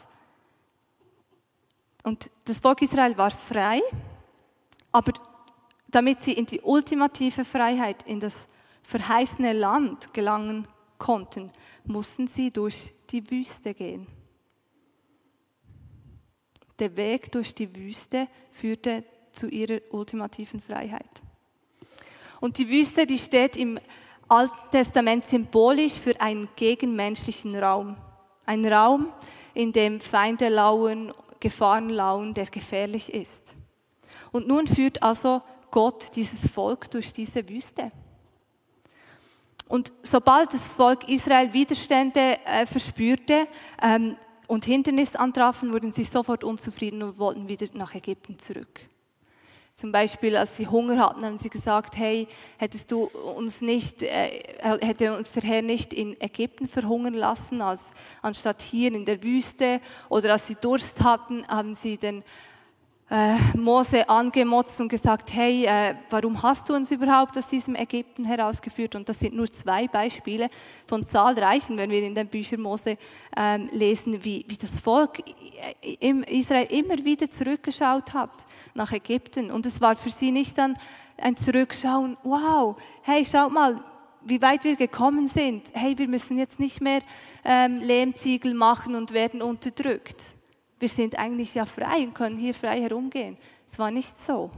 Und 2.04 2.30
das 2.44 2.58
Volk 2.58 2.82
Israel 2.82 3.16
war 3.16 3.30
frei, 3.30 3.80
aber 4.90 5.12
damit 5.90 6.22
sie 6.22 6.32
in 6.32 6.46
die 6.46 6.60
ultimative 6.60 7.44
Freiheit, 7.44 8.02
in 8.06 8.18
das 8.18 8.46
verheißene 8.82 9.52
Land 9.52 10.12
gelangen 10.12 10.66
konnten, 10.98 11.50
mussten 11.84 12.26
sie 12.26 12.50
durch 12.50 12.92
die 13.10 13.28
Wüste 13.30 13.74
gehen. 13.74 14.06
Der 16.82 16.96
Weg 16.96 17.30
durch 17.30 17.54
die 17.54 17.72
Wüste 17.76 18.26
führte 18.50 19.04
zu 19.32 19.46
ihrer 19.46 19.80
ultimativen 19.92 20.60
Freiheit. 20.60 21.22
Und 22.40 22.58
die 22.58 22.68
Wüste, 22.68 23.06
die 23.06 23.18
steht 23.18 23.56
im 23.56 23.78
Alten 24.28 24.70
Testament 24.72 25.28
symbolisch 25.28 25.92
für 25.92 26.20
einen 26.20 26.48
gegenmenschlichen 26.56 27.54
Raum. 27.54 27.96
Ein 28.46 28.66
Raum, 28.66 29.12
in 29.54 29.70
dem 29.72 30.00
Feinde 30.00 30.48
lauern, 30.48 31.14
Gefahren 31.38 31.88
lauern, 31.88 32.34
der 32.34 32.46
gefährlich 32.46 33.14
ist. 33.14 33.54
Und 34.32 34.48
nun 34.48 34.66
führt 34.66 35.04
also 35.04 35.40
Gott 35.70 36.16
dieses 36.16 36.50
Volk 36.50 36.90
durch 36.90 37.12
diese 37.12 37.48
Wüste. 37.48 37.92
Und 39.68 39.92
sobald 40.02 40.52
das 40.52 40.66
Volk 40.66 41.08
Israel 41.08 41.52
Widerstände 41.52 42.38
äh, 42.44 42.66
verspürte, 42.66 43.46
ähm, 43.80 44.16
und 44.46 44.64
Hindernis 44.64 45.16
antrafen, 45.16 45.72
wurden 45.72 45.92
sie 45.92 46.04
sofort 46.04 46.44
unzufrieden 46.44 47.02
und 47.02 47.18
wollten 47.18 47.48
wieder 47.48 47.66
nach 47.74 47.94
Ägypten 47.94 48.38
zurück. 48.38 48.80
Zum 49.74 49.90
Beispiel, 49.90 50.36
als 50.36 50.56
sie 50.56 50.66
Hunger 50.66 50.98
hatten, 50.98 51.24
haben 51.24 51.38
sie 51.38 51.48
gesagt, 51.48 51.96
hey, 51.96 52.28
hättest 52.58 52.90
du 52.92 53.04
uns 53.04 53.62
nicht, 53.62 54.02
äh, 54.02 54.42
hätte 54.80 55.16
uns 55.16 55.32
der 55.32 55.42
Herr 55.44 55.62
nicht 55.62 55.94
in 55.94 56.20
Ägypten 56.20 56.68
verhungern 56.68 57.14
lassen, 57.14 57.62
als, 57.62 57.80
anstatt 58.20 58.60
hier 58.60 58.92
in 58.92 59.06
der 59.06 59.22
Wüste? 59.22 59.80
Oder 60.10 60.32
als 60.32 60.46
sie 60.46 60.56
Durst 60.56 61.02
hatten, 61.02 61.46
haben 61.48 61.74
sie 61.74 61.96
den 61.96 62.22
äh, 63.12 63.36
Mose 63.58 64.08
angemotzt 64.08 64.80
und 64.80 64.88
gesagt, 64.88 65.34
hey, 65.34 65.66
äh, 65.66 65.94
warum 66.08 66.42
hast 66.42 66.66
du 66.68 66.74
uns 66.74 66.90
überhaupt 66.90 67.36
aus 67.36 67.46
diesem 67.46 67.74
Ägypten 67.74 68.24
herausgeführt? 68.24 68.94
Und 68.94 69.06
das 69.06 69.20
sind 69.20 69.34
nur 69.34 69.52
zwei 69.52 69.86
Beispiele 69.86 70.48
von 70.86 71.04
zahlreichen, 71.04 71.76
wenn 71.76 71.90
wir 71.90 72.02
in 72.02 72.14
den 72.14 72.26
Büchern 72.26 72.62
Mose 72.62 72.96
ähm, 73.36 73.68
lesen, 73.70 74.24
wie, 74.24 74.46
wie 74.48 74.56
das 74.56 74.80
Volk 74.80 75.18
im 76.00 76.22
Israel 76.22 76.66
immer 76.70 77.04
wieder 77.04 77.28
zurückgeschaut 77.28 78.14
hat 78.14 78.46
nach 78.72 78.92
Ägypten. 78.92 79.50
Und 79.50 79.66
es 79.66 79.78
war 79.82 79.94
für 79.94 80.10
sie 80.10 80.32
nicht 80.32 80.56
dann 80.56 80.74
ein 81.18 81.36
Zurückschauen, 81.36 82.16
wow, 82.22 82.76
hey, 83.02 83.26
schaut 83.26 83.52
mal, 83.52 83.84
wie 84.22 84.40
weit 84.40 84.64
wir 84.64 84.76
gekommen 84.76 85.28
sind. 85.28 85.64
Hey, 85.74 85.98
wir 85.98 86.08
müssen 86.08 86.38
jetzt 86.38 86.58
nicht 86.58 86.80
mehr 86.80 87.02
ähm, 87.44 87.78
Lehmziegel 87.80 88.54
machen 88.54 88.94
und 88.94 89.12
werden 89.12 89.42
unterdrückt 89.42 90.34
wir 90.82 90.88
sind 90.88 91.16
eigentlich 91.16 91.54
ja 91.54 91.64
frei 91.64 92.02
und 92.04 92.12
können 92.12 92.36
hier 92.36 92.54
frei 92.54 92.80
herumgehen. 92.80 93.38
Es 93.70 93.78
war 93.78 93.92
nicht 93.92 94.18
so. 94.18 94.50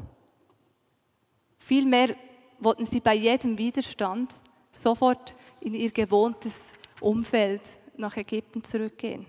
Vielmehr 1.59 2.17
wollten 2.59 2.87
sie 2.87 3.01
bei 3.01 3.13
jedem 3.15 3.59
Widerstand 3.59 4.33
sofort 4.73 5.35
in 5.61 5.75
ihr 5.75 5.91
gewohntes 5.91 6.73
Umfeld 6.99 7.61
nach 7.99 8.17
Ägypten 8.17 8.65
zurückgehen. 8.65 9.27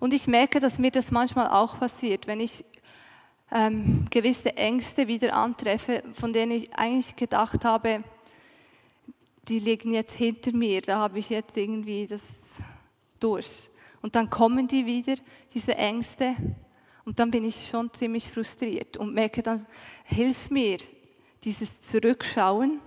Und 0.00 0.12
ich 0.12 0.26
merke, 0.26 0.58
dass 0.58 0.80
mir 0.80 0.90
das 0.90 1.12
manchmal 1.12 1.46
auch 1.46 1.78
passiert, 1.78 2.26
wenn 2.26 2.40
ich 2.40 2.64
ähm, 3.52 4.06
gewisse 4.10 4.56
Ängste 4.56 5.06
wieder 5.06 5.34
antreffe, 5.34 6.02
von 6.14 6.32
denen 6.32 6.50
ich 6.50 6.74
eigentlich 6.74 7.14
gedacht 7.14 7.64
habe, 7.64 8.02
die 9.48 9.58
liegen 9.58 9.92
jetzt 9.92 10.14
hinter 10.14 10.52
mir, 10.52 10.82
da 10.82 10.98
habe 10.98 11.18
ich 11.18 11.30
jetzt 11.30 11.56
irgendwie 11.56 12.06
das 12.06 12.22
durch. 13.20 13.48
Und 14.02 14.14
dann 14.14 14.30
kommen 14.30 14.68
die 14.68 14.86
wieder, 14.86 15.16
diese 15.54 15.74
Ängste, 15.74 16.36
und 17.04 17.18
dann 17.18 17.30
bin 17.30 17.42
ich 17.44 17.68
schon 17.68 17.90
ziemlich 17.94 18.30
frustriert 18.30 18.98
und 18.98 19.14
merke 19.14 19.42
dann, 19.42 19.66
hilf 20.04 20.50
mir 20.50 20.76
dieses 21.42 21.80
Zurückschauen 21.80 22.82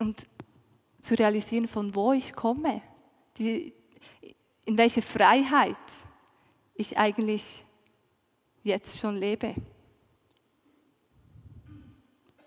und 0.00 0.26
zu 1.00 1.14
realisieren, 1.14 1.68
von 1.68 1.94
wo 1.94 2.12
ich 2.12 2.32
komme, 2.32 2.82
die, 3.38 3.72
in 4.64 4.76
welche 4.76 5.02
Freiheit 5.02 5.76
ich 6.74 6.98
eigentlich 6.98 7.64
jetzt 8.64 8.98
schon 8.98 9.14
lebe. 9.14 9.54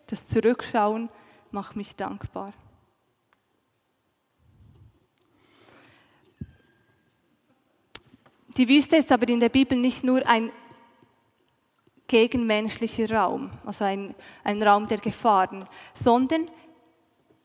Das 0.07 0.27
Zurückschauen 0.27 1.07
mach 1.55 1.73
mich 1.73 1.95
dankbar. 1.95 2.53
Die 8.57 8.67
Wüste 8.67 8.97
ist 8.97 9.11
aber 9.11 9.27
in 9.29 9.39
der 9.39 9.47
Bibel 9.49 9.77
nicht 9.77 10.03
nur 10.03 10.27
ein 10.27 10.51
gegenmenschlicher 12.07 13.09
Raum, 13.09 13.51
also 13.65 13.85
ein, 13.85 14.13
ein 14.43 14.61
Raum 14.61 14.85
der 14.87 14.97
Gefahren, 14.97 15.65
sondern 15.93 16.51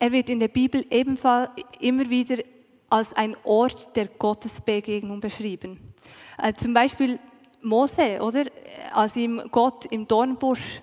er 0.00 0.10
wird 0.10 0.28
in 0.28 0.40
der 0.40 0.48
Bibel 0.48 0.84
ebenfalls 0.90 1.50
immer 1.78 2.10
wieder 2.10 2.42
als 2.88 3.12
ein 3.14 3.36
Ort 3.44 3.94
der 3.94 4.06
Gottesbegegnung 4.06 5.20
beschrieben. 5.20 5.94
Äh, 6.36 6.52
zum 6.54 6.74
Beispiel 6.74 7.20
Mose, 7.62 8.20
oder? 8.20 8.46
Als 8.92 9.14
ihm 9.14 9.40
Gott 9.52 9.86
im 9.86 10.08
Dornbusch 10.08 10.80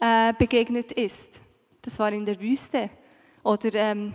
äh, 0.00 0.32
begegnet 0.34 0.92
ist. 0.92 1.40
Das 1.82 1.98
war 1.98 2.12
in 2.12 2.26
der 2.26 2.40
Wüste. 2.40 2.90
Oder 3.42 3.74
ähm, 3.74 4.14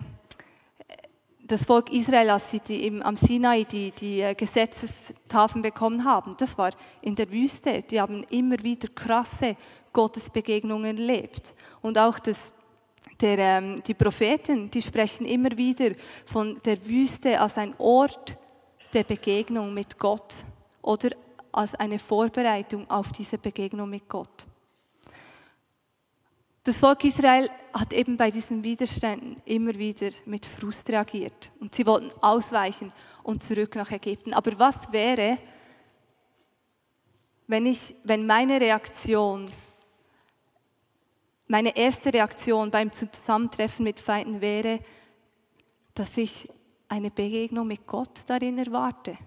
das 1.46 1.66
Volk 1.66 1.92
Israel, 1.92 2.30
als 2.30 2.52
sie 2.52 2.60
die, 2.60 2.88
im, 2.88 3.02
am 3.02 3.18
Sinai 3.18 3.64
die, 3.64 3.92
die 3.92 4.22
äh, 4.22 4.34
Gesetzestafeln 4.34 5.62
bekommen 5.62 6.06
haben, 6.06 6.36
das 6.38 6.58
war 6.58 6.72
in 7.02 7.16
der 7.16 7.30
Wüste. 7.32 7.82
Die 7.84 8.00
haben 8.00 8.24
immer 8.30 8.62
wieder 8.64 8.88
krasse 8.88 9.56
Gottesbegegnungen 9.92 10.98
erlebt. 10.98 11.54
Und 11.82 11.98
auch 11.98 12.20
das, 12.20 12.54
der, 13.22 13.38
ähm, 13.38 13.84
die 13.84 13.94
Propheten, 13.94 14.72
die 14.72 14.82
sprechen 14.82 15.26
immer 15.26 15.56
wieder 15.56 15.92
von 16.26 16.60
der 16.66 16.84
Wüste 16.86 17.40
als 17.40 17.58
ein 17.58 17.76
Ort 17.78 18.38
der 18.94 19.04
Begegnung 19.04 19.74
mit 19.74 19.98
Gott 19.98 20.34
oder 20.82 21.10
als 21.52 21.76
eine 21.76 22.00
Vorbereitung 22.00 22.90
auf 22.90 23.12
diese 23.12 23.38
Begegnung 23.38 23.90
mit 23.90 24.08
Gott. 24.10 24.48
Das 26.66 26.80
Volk 26.80 27.04
Israel 27.04 27.50
hat 27.74 27.92
eben 27.92 28.16
bei 28.16 28.32
diesen 28.32 28.64
Widerständen 28.64 29.36
immer 29.44 29.74
wieder 29.74 30.12
mit 30.26 30.46
Frust 30.46 30.90
reagiert. 30.90 31.52
Und 31.60 31.76
sie 31.76 31.86
wollten 31.86 32.10
ausweichen 32.22 32.94
und 33.22 33.44
zurück 33.44 33.76
nach 33.76 33.92
Ägypten. 33.92 34.34
Aber 34.34 34.58
was 34.58 34.94
wäre, 34.94 35.40
wenn, 37.48 37.66
ich, 37.66 37.96
wenn 38.06 38.26
meine 38.26 38.62
Reaktion, 38.62 39.52
meine 41.48 41.76
erste 41.76 42.14
Reaktion 42.14 42.72
beim 42.72 42.94
Zusammentreffen 42.94 43.84
mit 43.84 44.00
Feinden 44.00 44.40
wäre, 44.40 44.80
dass 45.94 46.18
ich 46.18 46.50
eine 46.88 47.12
Begegnung 47.12 47.68
mit 47.68 47.86
Gott 47.86 48.22
darin 48.28 48.58
erwarte? 48.58 49.18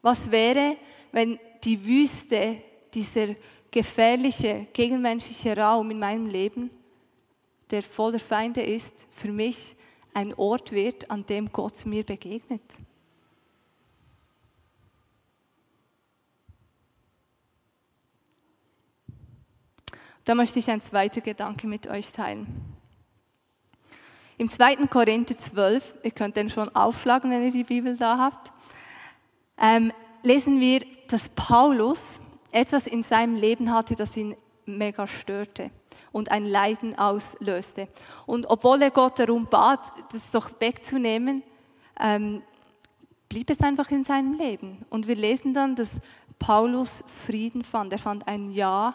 Was 0.00 0.30
wäre, 0.30 0.78
wenn 1.12 1.38
die 1.62 1.84
Wüste 1.84 2.62
dieser 2.94 3.34
gefährliche, 3.76 4.66
gegenmenschliche 4.72 5.54
Raum 5.54 5.90
in 5.90 5.98
meinem 5.98 6.28
Leben, 6.28 6.70
der 7.70 7.82
voller 7.82 8.18
Feinde 8.18 8.62
ist, 8.62 8.94
für 9.10 9.30
mich 9.30 9.76
ein 10.14 10.32
Ort 10.32 10.72
wird, 10.72 11.10
an 11.10 11.26
dem 11.26 11.52
Gott 11.52 11.84
mir 11.84 12.02
begegnet. 12.02 12.62
Da 20.24 20.34
möchte 20.34 20.58
ich 20.58 20.70
ein 20.70 20.80
zweiter 20.80 21.20
Gedanke 21.20 21.66
mit 21.66 21.86
euch 21.86 22.10
teilen. 22.12 22.46
Im 24.38 24.48
2. 24.48 24.86
Korinther 24.86 25.36
12, 25.36 25.96
ihr 26.02 26.12
könnt 26.12 26.38
den 26.38 26.48
schon 26.48 26.74
aufschlagen, 26.74 27.30
wenn 27.30 27.44
ihr 27.44 27.52
die 27.52 27.64
Bibel 27.64 27.94
da 27.94 28.16
habt, 28.16 28.50
ähm, 29.60 29.92
lesen 30.22 30.60
wir, 30.60 30.80
dass 31.08 31.28
Paulus 31.28 32.00
etwas 32.56 32.86
in 32.86 33.02
seinem 33.02 33.36
Leben 33.36 33.72
hatte, 33.72 33.94
das 33.94 34.16
ihn 34.16 34.34
mega 34.64 35.06
störte 35.06 35.70
und 36.10 36.30
ein 36.30 36.46
Leiden 36.46 36.98
auslöste. 36.98 37.88
Und 38.24 38.46
obwohl 38.46 38.82
er 38.82 38.90
Gott 38.90 39.18
darum 39.18 39.46
bat, 39.46 39.80
das 40.12 40.30
doch 40.30 40.50
wegzunehmen, 40.58 41.42
ähm, 42.00 42.42
blieb 43.28 43.50
es 43.50 43.60
einfach 43.60 43.90
in 43.90 44.04
seinem 44.04 44.34
Leben. 44.34 44.84
Und 44.90 45.06
wir 45.06 45.16
lesen 45.16 45.52
dann, 45.52 45.76
dass 45.76 45.90
Paulus 46.38 47.04
Frieden 47.26 47.62
fand. 47.62 47.92
Er 47.92 47.98
fand 47.98 48.26
ein 48.26 48.50
Ja 48.50 48.94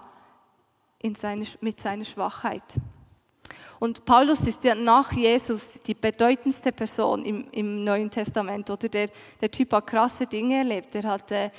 in 1.00 1.15
seine, 1.15 1.46
mit 1.62 1.80
seiner 1.80 2.06
Schwachheit. 2.06 2.63
Und 3.80 4.06
Paulus 4.06 4.41
ist 4.41 4.63
ja 4.63 4.75
nach 4.75 5.12
Jesus 5.12 5.82
die 5.82 5.96
bedeutendste 5.96 6.72
Person 6.72 7.25
im, 7.25 7.48
im 7.51 7.84
Neuen 7.84 8.10
Testament. 8.10 8.70
Oder 8.70 8.89
der, 8.89 9.10
der 9.39 9.50
Typ 9.50 9.74
hat 9.74 9.88
krasse 9.88 10.27
Dinge 10.27 10.58
erlebt. 10.58 10.94
Er 10.96 11.03
hat 11.03 11.32
äh, 11.32 11.50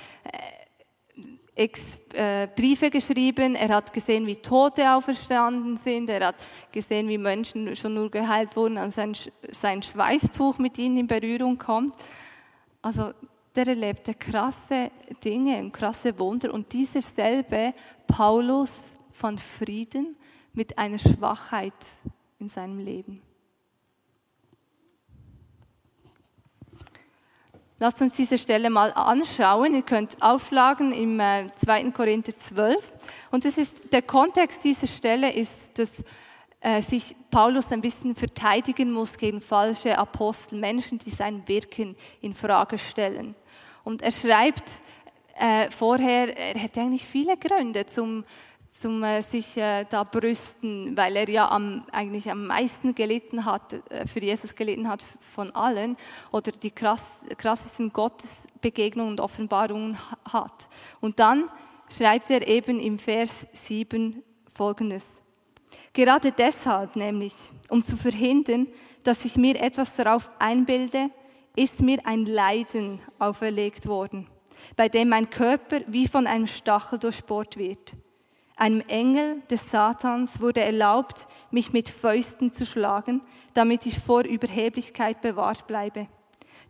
Ex, 1.55 1.99
äh, 2.15 2.47
Briefe 2.47 2.89
geschrieben, 2.89 3.55
er 3.55 3.69
hat 3.77 3.93
gesehen, 3.93 4.27
wie 4.27 4.37
Tote 4.37 4.91
auferstanden 4.91 5.77
sind, 5.77 6.09
er 6.09 6.29
hat 6.29 6.37
gesehen, 6.71 7.09
wie 7.09 7.19
Menschen 7.19 7.77
schon 7.77 7.93
nur 7.93 8.11
geheilt 8.11 8.57
wurden, 8.57 8.79
als 8.79 8.95
sein, 8.95 9.13
sein 9.51 9.83
Schweißtuch 9.83 10.57
mit 10.57 10.79
ihnen 10.79 10.97
in 10.97 11.07
Berührung 11.07 11.59
kommt. 11.59 11.95
Also 12.81 13.13
der 13.55 13.67
erlebte 13.67 14.15
krasse 14.15 14.91
Dinge 15.23 15.59
und 15.59 15.73
krasse 15.73 16.19
Wunder 16.19 16.55
und 16.55 16.73
dieser 16.73 17.03
selbe 17.03 17.75
Paulus 18.07 18.73
fand 19.11 19.39
Frieden 19.39 20.17
mit 20.55 20.79
einer 20.79 20.99
Schwachheit 20.99 21.75
in 22.39 22.49
seinem 22.49 22.79
Leben. 22.79 23.21
Lasst 27.83 28.01
uns 28.01 28.15
diese 28.15 28.39
Stelle 28.39 28.71
mal 28.71 28.93
anschauen. 28.93 29.75
Ihr 29.75 29.83
könnt 29.83 30.17
aufschlagen 30.23 30.93
im 30.93 31.19
2. 31.19 31.81
Äh, 31.81 31.91
Korinther 31.91 32.37
12. 32.37 32.93
Und 33.33 33.45
das 33.45 33.59
ist, 33.59 33.93
der 33.93 34.03
Kontext 34.03 34.63
dieser 34.63 34.87
Stelle 34.87 35.33
ist, 35.33 35.77
dass 35.77 35.91
äh, 36.61 36.81
sich 36.81 37.17
Paulus 37.33 37.73
ein 37.73 37.81
bisschen 37.81 38.15
verteidigen 38.15 38.93
muss 38.93 39.19
gegen 39.19 39.41
falsche 39.41 39.99
Apostel, 39.99 40.61
Menschen, 40.61 41.01
die 41.01 41.11
sein 41.11 41.43
Wirken 41.49 41.97
in 42.21 42.35
Frage 42.35 42.79
stellen. 42.79 43.35
Und 43.83 44.01
er 44.01 44.13
schreibt 44.13 44.71
äh, 45.41 45.69
vorher, 45.69 46.39
er 46.39 46.61
hätte 46.61 46.83
eigentlich 46.83 47.05
viele 47.05 47.37
Gründe 47.37 47.85
zum 47.87 48.23
zum 48.83 49.05
äh, 49.05 49.23
sich 49.23 49.57
äh, 49.57 49.85
da 49.89 50.03
brüsten, 50.03 50.97
weil 50.97 51.17
er 51.17 51.29
ja 51.29 51.49
am, 51.49 51.85
eigentlich 51.93 52.29
am 52.29 52.47
meisten 52.49 52.97
gelitten 52.97 53.45
hat, 53.45 53.75
äh, 53.91 54.07
für 54.07 54.21
Jesus 54.21 54.57
gelitten 54.57 54.89
hat 54.89 55.05
von 55.21 55.53
allen 55.53 55.97
oder 56.33 56.51
die 56.51 56.73
krass, 56.73 57.21
krassesten 57.39 57.93
Gottesbegegnungen 57.93 59.13
und 59.13 59.21
Offenbarungen 59.21 59.97
hat. 60.25 60.69
Und 61.01 61.21
dann 61.21 61.49
schreibt 61.97 62.31
er 62.31 62.47
eben 62.49 62.81
im 62.81 62.99
Vers 62.99 63.47
7 63.53 64.23
folgendes. 64.53 65.21
Gerade 65.93 66.33
deshalb 66.33 66.97
nämlich, 66.97 67.35
um 67.69 67.85
zu 67.85 67.97
verhindern, 67.97 68.67
dass 69.05 69.25
ich 69.25 69.37
mir 69.37 69.61
etwas 69.61 69.95
darauf 69.95 70.29
einbilde, 70.41 71.11
ist 71.55 71.83
mir 71.83 72.05
ein 72.05 72.27
Leiden 72.27 72.99
auferlegt 73.21 73.87
worden, 73.87 74.27
bei 74.75 74.89
dem 74.89 75.11
mein 75.11 75.31
Körper 75.31 75.81
wie 75.87 76.09
von 76.09 76.27
einem 76.27 76.47
Stachel 76.49 76.99
durchbohrt 76.99 77.57
wird. 77.57 77.95
Einem 78.63 78.83
Engel 78.87 79.43
des 79.51 79.73
Satans 79.73 80.41
wurde 80.41 80.61
erlaubt, 80.61 81.27
mich 81.51 81.73
mit 81.73 81.89
Fäusten 81.89 82.53
zu 82.53 82.65
schlagen, 82.65 83.21
damit 83.55 83.87
ich 83.87 83.99
vor 83.99 84.23
Überheblichkeit 84.23 85.21
bewahrt 85.21 85.67
bleibe. 85.67 86.07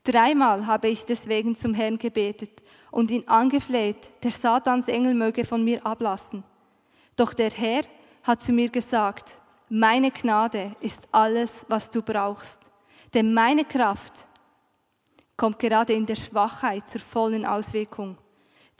Dreimal 0.03 0.67
habe 0.67 0.89
ich 0.89 1.05
deswegen 1.05 1.55
zum 1.55 1.75
Herrn 1.75 1.99
gebetet 1.99 2.63
und 2.91 3.11
ihn 3.11 3.29
angefleht, 3.29 4.11
der 4.23 4.31
Satans 4.31 4.89
Engel 4.89 5.13
möge 5.13 5.45
von 5.45 5.63
mir 5.63 5.85
ablassen. 5.85 6.45
Doch 7.15 7.35
der 7.35 7.51
Herr 7.51 7.83
hat 8.23 8.41
zu 8.41 8.53
mir 8.53 8.71
gesagt, 8.71 9.31
meine 9.69 10.13
Gnade 10.13 10.75
ist 10.81 11.07
alles, 11.13 11.67
was 11.69 11.91
du 11.91 12.01
brauchst, 12.01 12.61
denn 13.13 13.35
meine 13.35 13.67
Kraft 13.67 14.27
kommt 15.37 15.59
gerade 15.59 15.93
in 15.93 16.07
der 16.07 16.17
Schwachheit 16.17 16.89
zur 16.89 17.03
vollen 17.03 17.45
Auswirkung. 17.45 18.17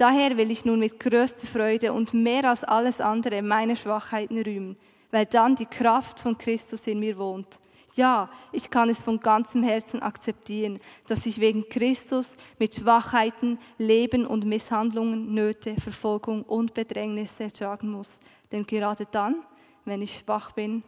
Daher 0.03 0.37
will 0.37 0.51
ich 0.51 0.65
nun 0.65 0.81
mit 0.81 0.99
größter 0.99 1.47
Freude 1.47 1.93
und 1.93 2.13
mehr 2.13 2.51
als 2.51 2.65
alles 2.65 3.01
andere 3.01 3.41
meine 3.41 3.77
Schwachheiten 3.77 4.37
rühmen, 4.37 4.77
weil 5.13 5.27
dann 5.27 5.55
die 5.55 5.65
Kraft 5.65 6.19
von 6.19 6.37
Christus 6.37 6.89
in 6.89 6.99
mir 6.99 7.17
wohnt. 7.17 7.61
Ja, 7.95 8.29
ich 8.51 8.69
kann 8.69 8.89
es 8.89 9.01
von 9.01 9.21
ganzem 9.21 9.63
Herzen 9.63 10.03
akzeptieren, 10.03 10.81
dass 11.07 11.25
ich 11.25 11.39
wegen 11.39 11.69
Christus 11.69 12.35
mit 12.59 12.75
Schwachheiten, 12.75 13.61
Leben 13.79 14.27
und 14.27 14.45
Misshandlungen, 14.45 15.35
Nöte, 15.35 15.81
Verfolgung 15.81 16.43
und 16.43 16.75
Bedrängnisse 16.75 17.45
ertragen 17.45 17.93
muss. 17.93 18.11
Denn 18.51 18.67
gerade 18.67 19.07
dann, 19.09 19.37
wenn 19.85 20.03
ich 20.03 20.19
schwach 20.19 20.51
bin, 20.51 20.83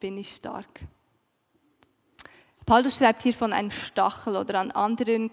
bin 0.00 0.16
ich 0.16 0.34
stark. 0.34 0.80
Paulus 2.66 2.96
schreibt 2.96 3.22
hier 3.22 3.34
von 3.34 3.52
einem 3.52 3.70
Stachel 3.70 4.34
oder 4.34 4.58
an 4.58 4.72
anderen 4.72 5.30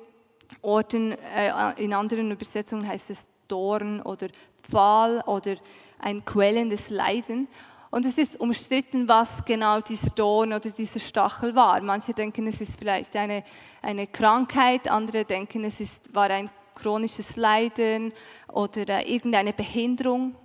Orten, 0.62 1.14
äh, 1.14 1.74
in 1.78 1.94
anderen 1.94 2.32
Übersetzungen 2.32 2.88
heißt 2.88 3.10
es 3.10 3.28
Dorn 3.48 4.02
oder 4.02 4.28
Pfahl 4.64 5.22
oder 5.26 5.56
ein 6.00 6.24
quellendes 6.26 6.90
Leiden. 6.90 7.48
Und 7.92 8.06
es 8.06 8.18
ist 8.18 8.40
umstritten, 8.40 9.08
was 9.08 9.46
genau 9.46 9.80
dieser 9.80 10.10
Dorn 10.10 10.52
oder 10.54 10.70
dieser 10.70 11.00
Stachel 11.00 11.56
war. 11.56 11.80
Manche 11.82 12.14
denken, 12.14 12.48
es 12.48 12.60
ist 12.60 12.78
vielleicht 12.78 13.16
eine, 13.16 13.44
eine 13.82 14.08
Krankheit, 14.08 14.90
andere 14.90 15.24
denken, 15.24 15.64
es 15.64 15.80
ist, 15.80 16.14
war 16.14 16.30
ein 16.30 16.50
chronisches 16.76 17.36
Leiden 17.38 18.14
oder 18.52 18.90
äh, 18.90 19.14
irgendeine 19.14 19.54
Behinderung. 19.54 20.36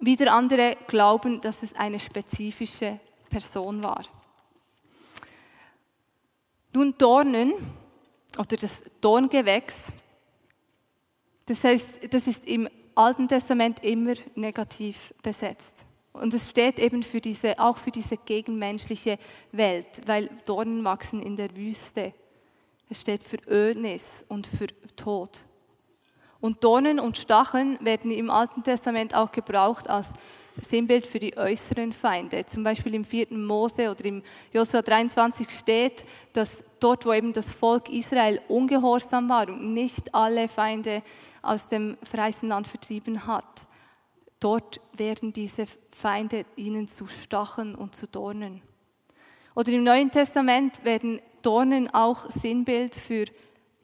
Wieder 0.00 0.32
andere 0.32 0.76
glauben, 0.86 1.40
dass 1.40 1.62
es 1.62 1.74
eine 1.74 1.98
spezifische 1.98 3.00
Person 3.30 3.82
war. 3.82 4.04
Nun, 6.72 6.94
Dornen 6.98 7.54
oder 8.38 8.56
das 8.56 8.82
Dorngewächs. 9.00 9.92
Das 11.46 11.62
heißt, 11.62 12.12
das 12.12 12.26
ist 12.26 12.46
im 12.46 12.68
Alten 12.94 13.28
Testament 13.28 13.82
immer 13.84 14.14
negativ 14.34 15.12
besetzt. 15.22 15.84
Und 16.12 16.32
es 16.32 16.48
steht 16.48 16.78
eben 16.78 17.02
für 17.02 17.20
diese, 17.20 17.58
auch 17.58 17.76
für 17.76 17.90
diese 17.90 18.16
gegenmenschliche 18.16 19.18
Welt, 19.50 19.86
weil 20.06 20.30
Dornen 20.46 20.84
wachsen 20.84 21.20
in 21.20 21.34
der 21.34 21.54
Wüste. 21.56 22.14
Es 22.88 23.00
steht 23.00 23.24
für 23.24 23.38
Ödnis 23.48 24.24
und 24.28 24.46
für 24.46 24.68
Tod. 24.94 25.40
Und 26.40 26.62
Dornen 26.62 27.00
und 27.00 27.16
Stacheln 27.16 27.78
werden 27.84 28.10
im 28.10 28.30
Alten 28.30 28.62
Testament 28.62 29.14
auch 29.14 29.32
gebraucht 29.32 29.88
als 29.88 30.10
Sinnbild 30.60 31.06
für 31.06 31.18
die 31.18 31.36
äußeren 31.36 31.92
Feinde. 31.92 32.46
Zum 32.46 32.62
Beispiel 32.62 32.94
im 32.94 33.04
4. 33.04 33.32
Mose 33.32 33.90
oder 33.90 34.04
im 34.04 34.22
Josua 34.52 34.82
23 34.82 35.50
steht, 35.50 36.04
dass 36.32 36.62
dort, 36.80 37.06
wo 37.06 37.12
eben 37.12 37.32
das 37.32 37.52
Volk 37.52 37.88
Israel 37.88 38.40
ungehorsam 38.48 39.28
war 39.28 39.48
und 39.48 39.74
nicht 39.74 40.14
alle 40.14 40.48
Feinde 40.48 41.02
aus 41.42 41.68
dem 41.68 41.96
verheißenen 42.02 42.50
Land 42.50 42.68
vertrieben 42.68 43.26
hat, 43.26 43.66
dort 44.40 44.80
werden 44.96 45.32
diese 45.32 45.66
Feinde 45.90 46.44
ihnen 46.56 46.88
zu 46.88 47.06
Stacheln 47.06 47.74
und 47.74 47.94
zu 47.94 48.06
Dornen. 48.06 48.62
Oder 49.54 49.72
im 49.72 49.84
Neuen 49.84 50.10
Testament 50.10 50.84
werden 50.84 51.20
Dornen 51.42 51.92
auch 51.92 52.30
Sinnbild 52.30 52.94
für 52.94 53.24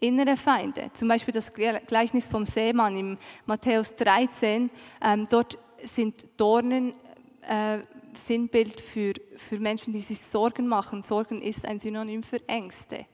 innere 0.00 0.37
Feinde. 0.37 0.90
Zum 0.94 1.09
Beispiel 1.09 1.33
das 1.33 1.52
Gleichnis 1.52 2.26
vom 2.26 2.44
Seemann 2.44 2.96
im 2.96 3.18
Matthäus 3.46 3.94
13. 3.96 4.70
Ähm, 5.02 5.26
dort 5.30 5.59
sind 5.83 6.27
Dornen 6.37 6.95
äh, 7.43 7.79
Sinnbild 8.14 8.81
für, 8.81 9.14
für 9.37 9.59
Menschen, 9.59 9.93
die 9.93 10.01
sich 10.01 10.21
Sorgen 10.21 10.66
machen. 10.66 11.03
Sorgen 11.03 11.40
ist 11.43 11.64
ein 11.64 11.79
Synonym 11.79 12.23
für 12.23 12.47
Ängste. 12.49 13.07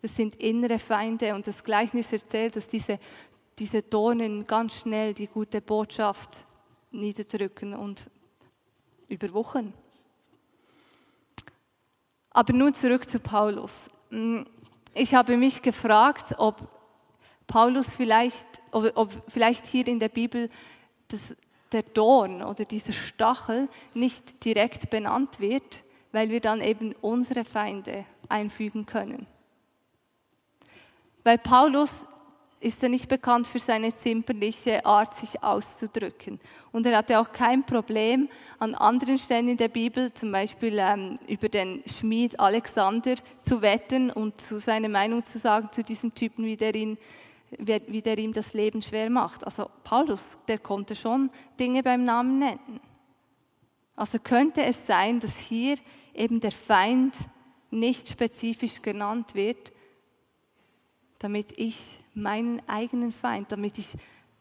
Das 0.00 0.14
sind 0.14 0.36
innere 0.36 0.78
Feinde 0.78 1.34
und 1.34 1.46
das 1.46 1.62
Gleichnis 1.64 2.12
erzählt, 2.12 2.56
dass 2.56 2.68
diese, 2.68 2.98
diese 3.58 3.82
Dornen 3.82 4.46
ganz 4.46 4.80
schnell 4.80 5.12
die 5.12 5.26
gute 5.26 5.60
Botschaft 5.60 6.38
niederdrücken 6.90 7.74
und 7.74 8.04
überwuchern. 9.08 9.74
Aber 12.30 12.52
nun 12.52 12.74
zurück 12.74 13.08
zu 13.08 13.18
Paulus. 13.18 13.72
Mm, 14.10 14.42
ich 14.94 15.14
habe 15.14 15.36
mich 15.36 15.60
gefragt, 15.60 16.34
ob 16.38 16.68
Paulus 17.46 17.94
vielleicht, 17.94 18.46
ob, 18.70 18.92
ob 18.96 19.10
vielleicht 19.28 19.66
hier 19.66 19.86
in 19.88 19.98
der 19.98 20.08
Bibel 20.08 20.48
das, 21.08 21.34
der 21.72 21.82
Dorn 21.82 22.42
oder 22.42 22.64
dieser 22.64 22.92
Stachel 22.92 23.68
nicht 23.94 24.44
direkt 24.44 24.90
benannt 24.90 25.40
wird, 25.40 25.82
weil 26.12 26.30
wir 26.30 26.40
dann 26.40 26.60
eben 26.60 26.94
unsere 27.00 27.44
Feinde 27.44 28.04
einfügen 28.28 28.86
können. 28.86 29.26
Weil 31.24 31.38
Paulus 31.38 32.06
ist 32.60 32.82
er 32.82 32.88
nicht 32.88 33.08
bekannt 33.08 33.46
für 33.46 33.58
seine 33.58 33.94
zimperliche 33.94 34.84
Art, 34.84 35.14
sich 35.14 35.42
auszudrücken. 35.42 36.40
Und 36.72 36.86
er 36.86 36.96
hatte 36.96 37.20
auch 37.20 37.32
kein 37.32 37.64
Problem, 37.64 38.28
an 38.58 38.74
anderen 38.74 39.18
Stellen 39.18 39.48
in 39.48 39.56
der 39.56 39.68
Bibel, 39.68 40.12
zum 40.12 40.32
Beispiel 40.32 40.78
ähm, 40.78 41.18
über 41.28 41.48
den 41.48 41.82
Schmied 41.86 42.38
Alexander, 42.40 43.14
zu 43.42 43.62
wetten 43.62 44.10
und 44.10 44.40
zu 44.40 44.58
seiner 44.58 44.88
Meinung 44.88 45.22
zu 45.22 45.38
sagen 45.38 45.68
zu 45.70 45.82
diesem 45.82 46.14
Typen, 46.14 46.44
wie 46.44 46.56
der, 46.56 46.74
ihn, 46.74 46.98
wie 47.50 48.02
der 48.02 48.18
ihm 48.18 48.32
das 48.32 48.52
Leben 48.52 48.82
schwer 48.82 49.10
macht. 49.10 49.44
Also 49.44 49.70
Paulus, 49.84 50.38
der 50.48 50.58
konnte 50.58 50.94
schon 50.94 51.30
Dinge 51.58 51.82
beim 51.82 52.04
Namen 52.04 52.38
nennen. 52.38 52.80
Also 53.96 54.18
könnte 54.18 54.62
es 54.62 54.86
sein, 54.86 55.20
dass 55.20 55.36
hier 55.36 55.76
eben 56.14 56.40
der 56.40 56.52
Feind 56.52 57.14
nicht 57.70 58.08
spezifisch 58.08 58.82
genannt 58.82 59.34
wird, 59.34 59.72
damit 61.18 61.58
ich 61.58 61.98
meinen 62.14 62.62
eigenen 62.68 63.12
Feind, 63.12 63.50
damit 63.52 63.78
ich 63.78 63.88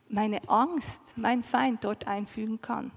meine 0.09 0.47
Angst, 0.47 1.17
meinen 1.17 1.43
Feind 1.43 1.83
dort 1.83 2.07
einfügen 2.07 2.61
kann. 2.61 2.91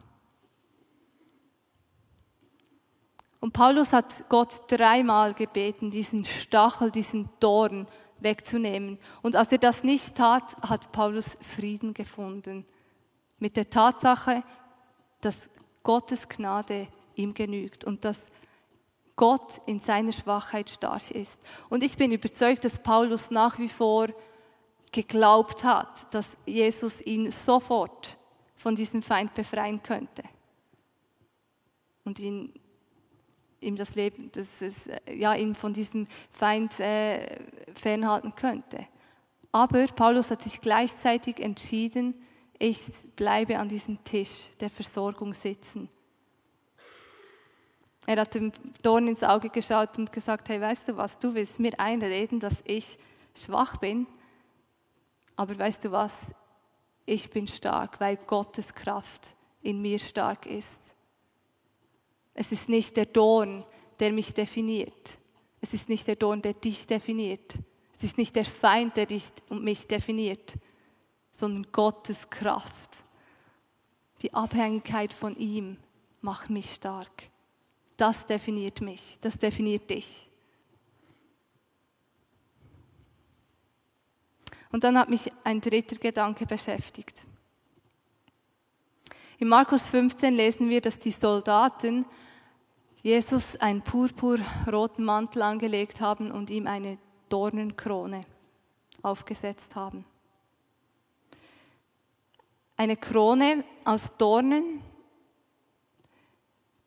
Und 3.40 3.53
Paulus 3.53 3.92
hat 3.92 4.29
Gott 4.29 4.51
dreimal 4.68 5.33
gebeten, 5.33 5.90
diesen 5.90 6.25
Stachel, 6.25 6.90
diesen 6.90 7.31
Dorn 7.40 7.88
wegzunehmen. 8.20 8.98
Und 9.22 9.37
als 9.37 9.52
er 9.52 9.59
das 9.59 9.85
nicht 9.85 10.14
tat, 10.14 10.56
hat 10.62 10.92
Paulus 10.92 11.37
Frieden 11.40 11.94
gefunden. 11.94 12.66
Mit 13.38 13.56
der 13.56 13.70
Tatsache, 13.70 14.42
dass 15.20 15.50
Gottes 15.83 16.28
Gnade 16.28 16.88
ihm 17.14 17.35
genügt 17.35 17.85
und 17.85 18.04
dass 18.04 18.20
Gott 19.16 19.61
in 19.66 19.80
seiner 19.80 20.12
Schwachheit 20.12 20.70
stark 20.70 21.11
ist. 21.11 21.40
Und 21.68 21.83
ich 21.83 21.96
bin 21.96 22.12
überzeugt, 22.12 22.64
dass 22.64 22.83
Paulus 22.83 23.30
nach 23.30 23.59
wie 23.59 23.68
vor 23.68 24.09
geglaubt 24.92 25.62
hat, 25.62 26.12
dass 26.14 26.37
Jesus 26.46 27.00
ihn 27.02 27.30
sofort 27.30 28.16
von 28.56 28.74
diesem 28.74 29.02
Feind 29.02 29.35
befreien 29.35 29.83
könnte 29.83 30.22
und 32.04 32.18
ihn, 32.18 32.52
ihm 33.61 33.77
das 33.77 33.94
Leben, 33.94 34.31
dass 34.33 34.61
es, 34.61 34.88
ja, 35.12 35.35
ihn 35.35 35.55
von 35.55 35.73
diesem 35.73 36.07
Feind 36.31 36.79
äh, 36.81 37.38
fernhalten 37.75 38.35
könnte. 38.35 38.87
Aber 39.53 39.87
Paulus 39.87 40.31
hat 40.31 40.42
sich 40.42 40.61
gleichzeitig 40.61 41.40
entschieden, 41.40 42.14
ich 42.59 42.81
bleibe 43.16 43.59
an 43.59 43.68
diesem 43.68 44.03
Tisch 44.05 44.51
der 44.61 44.70
Versorgung 44.70 45.33
sitzen. 45.35 45.88
Er 48.07 48.20
hat 48.20 48.35
dem 48.35 48.53
Dorn 48.83 49.09
ins 49.09 49.23
Auge 49.23 49.51
geschaut 49.51 49.99
und 49.99 50.12
gesagt, 50.12 50.49
hey, 50.49 50.61
weißt 50.61 50.88
du 50.88 50.96
was, 50.96 51.18
du 51.18 51.35
willst 51.35 51.61
mir 51.61 51.79
einreden, 51.79 52.40
dass 52.40 52.62
ich 52.64 52.99
schwach 53.38 53.77
bin, 53.77 54.07
aber 55.37 55.59
weißt 55.59 55.85
du 55.85 55.92
was? 55.92 56.35
Ich 57.07 57.31
bin 57.31 57.49
stark, 57.49 57.99
weil 58.01 58.16
Gottes 58.16 58.75
Kraft 58.75 59.35
in 59.62 59.81
mir 59.81 59.99
stark 59.99 60.46
ist. 60.46 60.94
Es 62.40 62.53
ist 62.53 62.70
nicht 62.70 62.96
der 62.96 63.05
Dorn, 63.05 63.66
der 63.98 64.14
mich 64.14 64.33
definiert. 64.33 65.18
Es 65.61 65.74
ist 65.74 65.90
nicht 65.90 66.07
der 66.07 66.16
Dorn, 66.16 66.40
der 66.40 66.55
dich 66.55 66.87
definiert. 66.87 67.53
Es 67.92 68.03
ist 68.03 68.16
nicht 68.16 68.35
der 68.35 68.46
Feind, 68.46 68.96
der 68.96 69.05
dich 69.05 69.26
und 69.50 69.62
mich 69.62 69.87
definiert, 69.87 70.55
sondern 71.33 71.70
Gottes 71.70 72.31
Kraft. 72.31 73.05
Die 74.22 74.33
Abhängigkeit 74.33 75.12
von 75.12 75.37
ihm 75.37 75.76
macht 76.22 76.48
mich 76.48 76.72
stark. 76.72 77.29
Das 77.98 78.24
definiert 78.24 78.81
mich, 78.81 79.18
das 79.20 79.37
definiert 79.37 79.90
dich. 79.90 80.26
Und 84.72 84.83
dann 84.83 84.96
hat 84.96 85.11
mich 85.11 85.31
ein 85.44 85.61
dritter 85.61 85.96
Gedanke 85.96 86.46
beschäftigt. 86.46 87.20
In 89.37 89.48
Markus 89.48 89.87
15 89.87 90.35
lesen 90.35 90.70
wir, 90.70 90.81
dass 90.81 90.98
die 90.98 91.12
Soldaten 91.12 92.07
Jesus 93.02 93.56
einen 93.56 93.82
purpurroten 93.82 95.04
Mantel 95.04 95.42
angelegt 95.42 96.00
haben 96.00 96.30
und 96.30 96.50
ihm 96.50 96.66
eine 96.66 96.98
Dornenkrone 97.28 98.24
aufgesetzt 99.02 99.74
haben. 99.74 100.04
Eine 102.76 102.96
Krone 102.96 103.64
aus 103.84 104.12
Dornen 104.18 104.82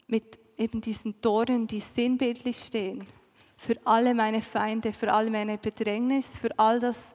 mit 0.08 0.40
eben 0.58 0.82
diesen 0.82 1.20
Dornen, 1.22 1.68
die 1.68 1.80
sinnbildlich 1.80 2.64
stehen. 2.64 3.06
Für 3.58 3.76
alle 3.86 4.14
meine 4.14 4.42
Feinde, 4.42 4.94
für 4.94 5.12
all 5.12 5.30
meine 5.30 5.58
Bedrängnis, 5.58 6.38
für 6.38 6.58
all 6.60 6.80
das, 6.80 7.14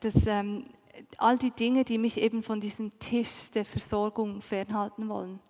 das, 0.00 0.26
ähm, 0.26 0.66
all 1.18 1.38
die 1.38 1.52
Dinge, 1.52 1.84
die 1.84 1.98
mich 1.98 2.18
eben 2.18 2.42
von 2.42 2.60
diesem 2.60 2.98
Tisch 2.98 3.50
der 3.54 3.64
Versorgung 3.64 4.42
fernhalten 4.42 5.08
wollen. 5.08 5.40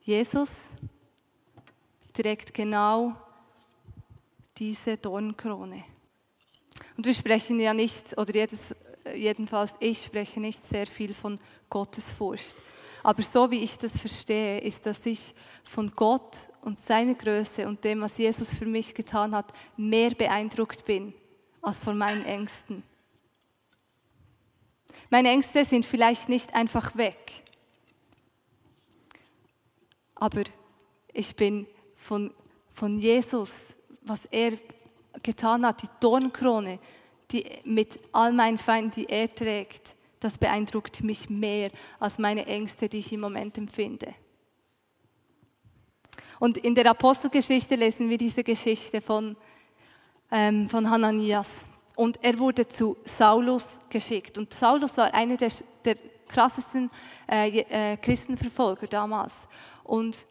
Jesus 0.00 0.72
trägt 2.18 2.52
genau 2.52 3.14
diese 4.56 4.96
Dornkrone. 4.96 5.84
Und 6.96 7.06
wir 7.06 7.14
sprechen 7.14 7.60
ja 7.60 7.72
nicht, 7.72 8.18
oder 8.18 8.34
jedes, 8.34 8.74
jedenfalls 9.14 9.74
ich 9.78 10.04
spreche 10.04 10.40
nicht 10.40 10.62
sehr 10.64 10.88
viel 10.88 11.14
von 11.14 11.38
Gottesfurcht. 11.70 12.56
Aber 13.04 13.22
so 13.22 13.48
wie 13.52 13.62
ich 13.62 13.78
das 13.78 14.00
verstehe, 14.00 14.58
ist, 14.60 14.84
dass 14.84 15.06
ich 15.06 15.32
von 15.62 15.92
Gott 15.94 16.36
und 16.62 16.76
seiner 16.76 17.14
Größe 17.14 17.68
und 17.68 17.84
dem, 17.84 18.00
was 18.00 18.18
Jesus 18.18 18.52
für 18.52 18.66
mich 18.66 18.94
getan 18.94 19.32
hat, 19.32 19.52
mehr 19.76 20.10
beeindruckt 20.10 20.84
bin 20.84 21.14
als 21.62 21.78
von 21.78 21.96
meinen 21.96 22.24
Ängsten. 22.24 22.82
Meine 25.08 25.30
Ängste 25.30 25.64
sind 25.64 25.86
vielleicht 25.86 26.28
nicht 26.28 26.52
einfach 26.52 26.96
weg, 26.96 27.44
aber 30.16 30.42
ich 31.12 31.36
bin 31.36 31.66
von, 32.08 32.32
von 32.72 32.96
Jesus, 32.96 33.52
was 34.02 34.24
er 34.26 34.52
getan 35.22 35.66
hat, 35.66 35.82
die 35.82 35.88
Dornkrone, 36.00 36.78
die 37.30 37.44
mit 37.64 38.00
all 38.12 38.32
meinen 38.32 38.58
Feinden, 38.58 38.92
die 38.92 39.08
er 39.08 39.32
trägt, 39.32 39.94
das 40.20 40.38
beeindruckt 40.38 41.02
mich 41.02 41.28
mehr 41.28 41.70
als 42.00 42.18
meine 42.18 42.46
Ängste, 42.46 42.88
die 42.88 42.98
ich 42.98 43.12
im 43.12 43.20
Moment 43.20 43.58
empfinde. 43.58 44.14
Und 46.40 46.56
in 46.58 46.74
der 46.74 46.86
Apostelgeschichte 46.90 47.74
lesen 47.74 48.08
wir 48.08 48.18
diese 48.18 48.42
Geschichte 48.42 49.00
von 49.00 49.36
ähm, 50.30 50.68
von 50.68 50.88
Hananias. 50.88 51.66
Und 51.96 52.22
er 52.22 52.38
wurde 52.38 52.66
zu 52.68 52.96
Saulus 53.04 53.80
geschickt. 53.90 54.38
Und 54.38 54.52
Saulus 54.52 54.96
war 54.96 55.12
einer 55.12 55.36
der, 55.36 55.50
der 55.84 55.96
krassesten 56.28 56.90
äh, 57.30 57.60
äh, 57.60 57.96
Christenverfolger 57.96 58.86
damals. 58.86 59.34
Und 59.82 60.26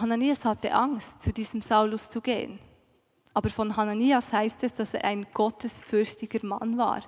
Hananias 0.00 0.44
hatte 0.44 0.72
Angst, 0.72 1.22
zu 1.22 1.32
diesem 1.32 1.60
Saulus 1.60 2.10
zu 2.10 2.20
gehen. 2.20 2.58
Aber 3.34 3.50
von 3.50 3.76
Hananias 3.76 4.32
heißt 4.32 4.62
es, 4.64 4.74
dass 4.74 4.94
er 4.94 5.04
ein 5.04 5.26
gottesfürchtiger 5.32 6.44
Mann 6.44 6.76
war. 6.76 7.00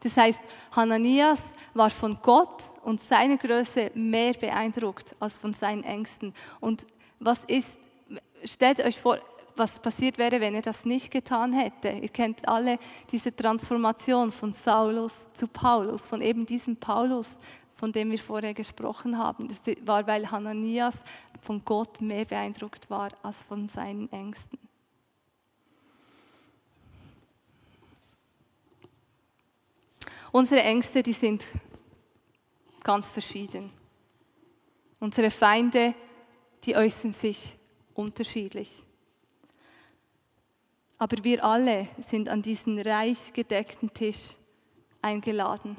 Das 0.00 0.16
heißt, 0.16 0.40
Hananias 0.72 1.42
war 1.74 1.90
von 1.90 2.18
Gott 2.22 2.64
und 2.82 3.02
seiner 3.02 3.36
Größe 3.36 3.90
mehr 3.94 4.34
beeindruckt 4.34 5.14
als 5.20 5.34
von 5.34 5.54
seinen 5.54 5.84
Ängsten. 5.84 6.34
Und 6.60 6.86
was 7.18 7.44
ist, 7.44 7.78
stellt 8.44 8.84
euch 8.84 9.00
vor, 9.00 9.18
was 9.56 9.78
passiert 9.80 10.18
wäre, 10.18 10.40
wenn 10.40 10.54
er 10.54 10.62
das 10.62 10.84
nicht 10.84 11.10
getan 11.10 11.52
hätte. 11.52 11.88
Ihr 11.88 12.08
kennt 12.10 12.46
alle 12.46 12.78
diese 13.10 13.34
Transformation 13.34 14.30
von 14.30 14.52
Saulus 14.52 15.28
zu 15.32 15.48
Paulus, 15.48 16.02
von 16.02 16.20
eben 16.20 16.44
diesem 16.44 16.76
Paulus, 16.76 17.38
von 17.76 17.92
dem 17.92 18.10
wir 18.10 18.18
vorher 18.18 18.54
gesprochen 18.54 19.18
haben. 19.18 19.48
Das 19.48 19.58
war, 19.86 20.06
weil 20.06 20.30
Hananias 20.30 20.98
von 21.42 21.62
Gott 21.64 22.00
mehr 22.00 22.24
beeindruckt 22.24 22.88
war 22.90 23.10
als 23.22 23.42
von 23.44 23.68
seinen 23.68 24.10
Ängsten. 24.10 24.58
Unsere 30.32 30.62
Ängste, 30.62 31.02
die 31.02 31.12
sind 31.12 31.44
ganz 32.82 33.06
verschieden. 33.08 33.70
Unsere 34.98 35.30
Feinde, 35.30 35.94
die 36.64 36.76
äußern 36.76 37.12
sich 37.12 37.56
unterschiedlich. 37.94 38.82
Aber 40.98 41.22
wir 41.22 41.44
alle 41.44 41.88
sind 41.98 42.28
an 42.30 42.40
diesen 42.40 42.78
reich 42.78 43.32
gedeckten 43.34 43.92
Tisch 43.92 44.34
eingeladen, 45.02 45.76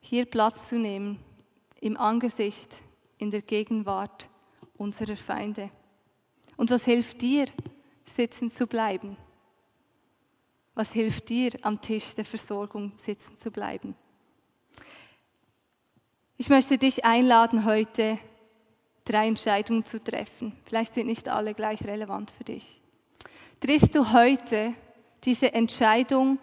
hier 0.00 0.24
Platz 0.24 0.68
zu 0.68 0.78
nehmen 0.78 1.18
im 1.80 1.96
Angesicht, 1.96 2.76
in 3.18 3.30
der 3.30 3.42
Gegenwart 3.42 4.28
unserer 4.76 5.16
Feinde. 5.16 5.70
Und 6.56 6.70
was 6.70 6.84
hilft 6.84 7.20
dir, 7.20 7.46
sitzen 8.06 8.50
zu 8.50 8.66
bleiben? 8.66 9.16
Was 10.74 10.92
hilft 10.92 11.28
dir, 11.28 11.52
am 11.62 11.80
Tisch 11.80 12.14
der 12.14 12.24
Versorgung 12.24 12.92
sitzen 12.96 13.36
zu 13.36 13.50
bleiben? 13.50 13.94
Ich 16.36 16.48
möchte 16.48 16.78
dich 16.78 17.04
einladen, 17.04 17.66
heute 17.66 18.18
drei 19.04 19.28
Entscheidungen 19.28 19.84
zu 19.84 20.02
treffen. 20.02 20.56
Vielleicht 20.64 20.94
sind 20.94 21.06
nicht 21.06 21.28
alle 21.28 21.52
gleich 21.52 21.84
relevant 21.84 22.30
für 22.30 22.44
dich. 22.44 22.80
Triffst 23.60 23.94
du 23.94 24.12
heute 24.12 24.72
diese 25.24 25.52
Entscheidung 25.52 26.38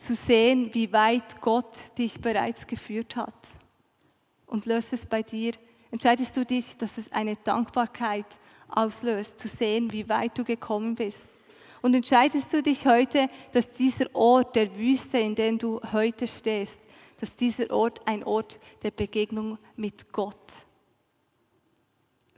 zu 0.00 0.14
sehen, 0.14 0.72
wie 0.72 0.92
weit 0.92 1.42
Gott 1.42 1.76
dich 1.98 2.20
bereits 2.20 2.66
geführt 2.66 3.16
hat? 3.16 3.34
Und 4.46 4.64
löst 4.64 4.92
es 4.94 5.04
bei 5.04 5.22
dir, 5.22 5.52
entscheidest 5.90 6.36
du 6.36 6.44
dich, 6.44 6.76
dass 6.78 6.96
es 6.96 7.12
eine 7.12 7.36
Dankbarkeit 7.36 8.24
auslöst, 8.68 9.38
zu 9.38 9.46
sehen, 9.46 9.92
wie 9.92 10.08
weit 10.08 10.38
du 10.38 10.44
gekommen 10.44 10.94
bist? 10.94 11.28
Und 11.82 11.94
entscheidest 11.94 12.52
du 12.52 12.62
dich 12.62 12.86
heute, 12.86 13.28
dass 13.52 13.70
dieser 13.70 14.06
Ort 14.14 14.56
der 14.56 14.74
Wüste, 14.74 15.18
in 15.18 15.34
dem 15.34 15.58
du 15.58 15.80
heute 15.92 16.26
stehst, 16.26 16.80
dass 17.18 17.36
dieser 17.36 17.70
Ort 17.70 18.00
ein 18.06 18.24
Ort 18.24 18.58
der 18.82 18.92
Begegnung 18.92 19.58
mit 19.76 20.10
Gott 20.12 20.52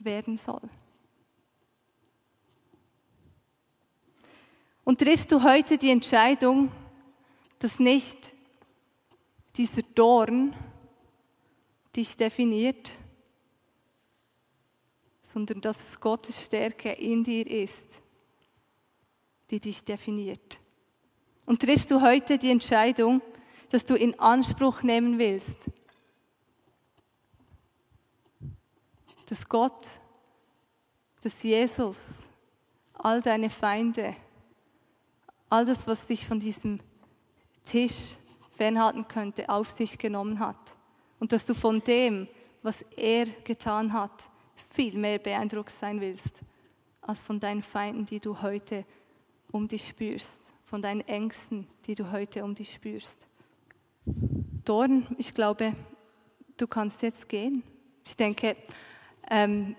werden 0.01 0.37
soll? 0.37 0.62
Und 4.85 4.98
triffst 4.98 5.31
du 5.31 5.44
heute 5.44 5.79
die 5.79 5.90
Entscheidung, 5.90 6.72
dass 7.62 7.79
nicht 7.79 8.33
dieser 9.57 9.83
Dorn 9.83 10.53
dich 11.94 12.16
definiert, 12.16 12.90
sondern 15.22 15.61
dass 15.61 15.90
es 15.90 16.01
Gottes 16.01 16.42
Stärke 16.42 16.90
in 16.90 17.22
dir 17.22 17.46
ist, 17.48 18.01
die 19.51 19.61
dich 19.61 19.85
definiert. 19.85 20.59
Und 21.46 21.62
triffst 21.62 21.90
du 21.92 22.01
heute 22.01 22.37
die 22.37 22.51
Entscheidung, 22.51 23.22
dass 23.70 23.85
du 23.85 23.94
in 23.94 24.18
Anspruch 24.18 24.83
nehmen 24.83 25.20
willst, 25.20 25.59
dass 29.27 29.48
Gott, 29.48 29.87
dass 31.20 31.40
Jesus 31.44 31.98
all 32.94 33.20
deine 33.20 33.51
Feinde, 33.51 34.16
all 35.48 35.64
das, 35.64 35.87
was 35.87 36.09
dich 36.09 36.27
von 36.27 36.40
diesem 36.40 36.81
Tisch 37.64 38.16
fernhalten 38.57 39.07
könnte, 39.09 39.48
auf 39.48 39.70
sich 39.70 39.98
genommen 39.98 40.38
hat. 40.38 40.77
Und 41.18 41.33
dass 41.33 41.46
du 41.46 41.55
von 41.55 41.83
dem, 41.83 42.29
was 42.62 42.83
er 42.96 43.27
getan 43.44 43.92
hat, 43.92 44.25
viel 44.70 44.96
mehr 44.96 45.18
beeindruckt 45.18 45.72
sein 45.72 46.01
willst, 46.01 46.40
als 47.01 47.20
von 47.20 47.40
deinen 47.40 47.62
Feinden, 47.62 48.07
die 48.07 48.20
du 48.20 48.40
heute 48.40 48.85
um 49.51 49.68
dich 49.68 49.87
spürst, 49.87 50.53
von 50.64 50.81
deinen 50.81 51.03
Ängsten, 51.03 51.66
die 51.87 51.94
du 51.94 52.11
heute 52.11 52.44
um 52.44 52.55
dich 52.55 52.72
spürst. 52.72 53.27
Dorn, 54.64 55.07
ich 55.18 55.35
glaube, 55.35 55.75
du 56.57 56.66
kannst 56.66 57.03
jetzt 57.03 57.29
gehen. 57.29 57.62
Ich 58.05 58.16
denke, 58.16 58.57
ähm, 59.31 59.77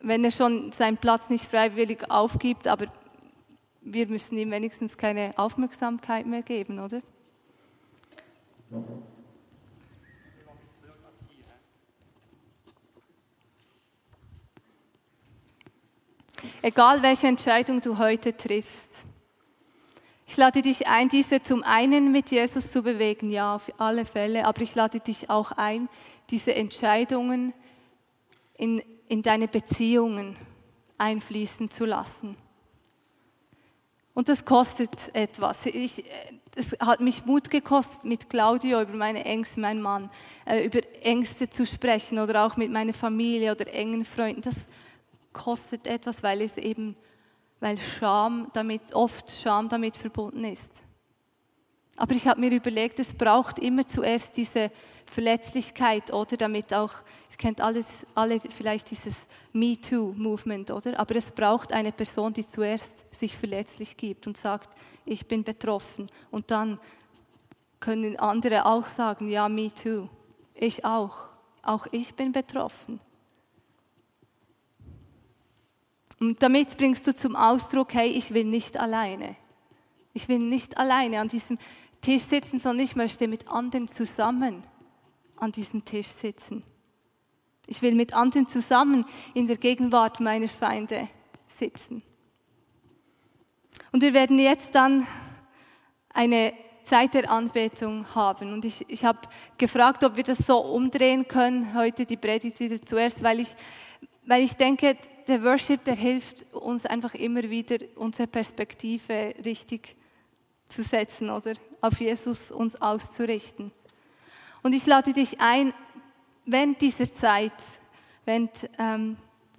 wenn 0.00 0.24
er 0.24 0.30
schon 0.30 0.72
seinen 0.72 0.96
Platz 0.96 1.28
nicht 1.28 1.44
freiwillig 1.44 2.10
aufgibt, 2.10 2.66
aber 2.68 2.86
wir 3.84 4.08
müssen 4.08 4.38
ihm 4.38 4.50
wenigstens 4.50 4.96
keine 4.96 5.36
Aufmerksamkeit 5.36 6.26
mehr 6.26 6.42
geben, 6.42 6.78
oder? 6.78 7.02
Egal 16.62 17.02
welche 17.02 17.26
Entscheidung 17.26 17.80
du 17.80 17.98
heute 17.98 18.36
triffst. 18.36 19.02
Ich 20.26 20.36
lade 20.36 20.62
dich 20.62 20.86
ein, 20.86 21.08
diese 21.08 21.42
zum 21.42 21.62
einen 21.62 22.10
mit 22.10 22.30
Jesus 22.30 22.70
zu 22.70 22.82
bewegen, 22.82 23.28
ja, 23.28 23.54
auf 23.54 23.70
alle 23.78 24.06
Fälle, 24.06 24.46
aber 24.46 24.62
ich 24.62 24.74
lade 24.74 25.00
dich 25.00 25.28
auch 25.28 25.52
ein, 25.52 25.88
diese 26.30 26.54
Entscheidungen 26.54 27.52
in, 28.56 28.80
in 29.08 29.22
deine 29.22 29.48
Beziehungen 29.48 30.36
einfließen 30.96 31.70
zu 31.70 31.84
lassen. 31.84 32.36
Und 34.14 34.28
das 34.28 34.44
kostet 34.44 35.14
etwas. 35.14 35.64
Ich, 35.66 36.04
es 36.54 36.72
hat 36.80 37.00
mich 37.00 37.24
Mut 37.24 37.48
gekostet, 37.48 38.04
mit 38.04 38.28
Claudio 38.28 38.82
über 38.82 38.92
meine 38.92 39.24
Ängste, 39.24 39.60
mein 39.60 39.80
Mann, 39.80 40.10
äh, 40.44 40.64
über 40.64 40.80
Ängste 41.02 41.48
zu 41.48 41.64
sprechen 41.64 42.18
oder 42.18 42.44
auch 42.44 42.56
mit 42.56 42.70
meiner 42.70 42.92
Familie 42.92 43.52
oder 43.52 43.72
engen 43.72 44.04
Freunden. 44.04 44.42
Das 44.42 44.66
kostet 45.32 45.86
etwas, 45.86 46.22
weil 46.22 46.42
es 46.42 46.58
eben, 46.58 46.94
weil 47.60 47.78
Scham 47.78 48.50
damit, 48.52 48.94
oft 48.94 49.30
Scham 49.30 49.68
damit 49.68 49.96
verbunden 49.96 50.44
ist. 50.44 50.82
Aber 51.96 52.14
ich 52.14 52.26
habe 52.26 52.40
mir 52.40 52.50
überlegt, 52.52 52.98
es 52.98 53.14
braucht 53.14 53.58
immer 53.58 53.86
zuerst 53.86 54.36
diese 54.36 54.70
Verletzlichkeit, 55.06 56.12
oder 56.12 56.36
damit 56.36 56.72
auch, 56.74 56.94
kennt 57.42 57.60
alles, 57.60 58.06
alle 58.14 58.38
vielleicht 58.38 58.88
dieses 58.92 59.26
Me 59.52 59.76
Too 59.76 60.14
Movement, 60.16 60.70
oder? 60.70 60.98
Aber 61.00 61.16
es 61.16 61.32
braucht 61.32 61.72
eine 61.72 61.90
Person, 61.90 62.32
die 62.32 62.46
zuerst 62.46 63.04
sich 63.12 63.36
verletzlich 63.36 63.96
gibt 63.96 64.28
und 64.28 64.36
sagt, 64.36 64.70
ich 65.04 65.26
bin 65.26 65.42
betroffen. 65.42 66.06
Und 66.30 66.52
dann 66.52 66.78
können 67.80 68.16
andere 68.16 68.64
auch 68.64 68.86
sagen, 68.86 69.26
ja, 69.26 69.48
Me 69.48 69.74
Too. 69.74 70.08
Ich 70.54 70.84
auch. 70.84 71.16
Auch 71.62 71.88
ich 71.90 72.14
bin 72.14 72.30
betroffen. 72.30 73.00
Und 76.20 76.40
damit 76.44 76.76
bringst 76.76 77.08
du 77.08 77.12
zum 77.12 77.34
Ausdruck, 77.34 77.92
hey, 77.94 78.08
ich 78.08 78.32
will 78.32 78.44
nicht 78.44 78.76
alleine. 78.76 79.34
Ich 80.12 80.28
will 80.28 80.38
nicht 80.38 80.78
alleine 80.78 81.18
an 81.18 81.26
diesem 81.26 81.58
Tisch 82.00 82.22
sitzen, 82.22 82.60
sondern 82.60 82.84
ich 82.84 82.94
möchte 82.94 83.26
mit 83.26 83.48
anderen 83.48 83.88
zusammen 83.88 84.62
an 85.36 85.50
diesem 85.50 85.84
Tisch 85.84 86.06
sitzen. 86.06 86.62
Ich 87.72 87.80
will 87.80 87.94
mit 87.94 88.12
anderen 88.12 88.46
zusammen 88.46 89.06
in 89.32 89.46
der 89.46 89.56
Gegenwart 89.56 90.20
meiner 90.20 90.50
Feinde 90.50 91.08
sitzen. 91.46 92.02
Und 93.92 94.02
wir 94.02 94.12
werden 94.12 94.38
jetzt 94.38 94.74
dann 94.74 95.06
eine 96.12 96.52
Zeit 96.84 97.14
der 97.14 97.30
Anbetung 97.30 98.14
haben. 98.14 98.52
Und 98.52 98.66
ich, 98.66 98.84
ich 98.88 99.06
habe 99.06 99.20
gefragt, 99.56 100.04
ob 100.04 100.16
wir 100.16 100.22
das 100.22 100.36
so 100.36 100.58
umdrehen 100.58 101.26
können, 101.26 101.72
heute 101.72 102.04
die 102.04 102.18
Predigt 102.18 102.60
wieder 102.60 102.78
zuerst, 102.82 103.22
weil 103.22 103.40
ich, 103.40 103.48
weil 104.26 104.42
ich 104.42 104.52
denke, 104.52 104.98
der 105.26 105.42
Worship, 105.42 105.82
der 105.84 105.96
hilft 105.96 106.52
uns 106.52 106.84
einfach 106.84 107.14
immer 107.14 107.44
wieder, 107.44 107.78
unsere 107.94 108.26
Perspektive 108.26 109.32
richtig 109.46 109.96
zu 110.68 110.82
setzen 110.82 111.30
oder 111.30 111.54
auf 111.80 111.98
Jesus 112.02 112.50
uns 112.50 112.76
auszurichten. 112.76 113.72
Und 114.62 114.74
ich 114.74 114.84
lade 114.84 115.14
dich 115.14 115.40
ein, 115.40 115.72
während 116.44 116.80
dieser 116.80 117.12
Zeit, 117.12 117.52
während, 118.24 118.50
ähm, 118.78 119.16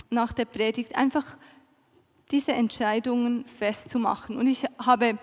nach 0.09 0.33
der 0.33 0.45
Predigt, 0.45 0.95
einfach 0.95 1.37
diese 2.31 2.53
Entscheidungen 2.53 3.45
festzumachen. 3.45 4.37
Und 4.37 4.47
ich 4.47 4.63
habe 4.79 5.17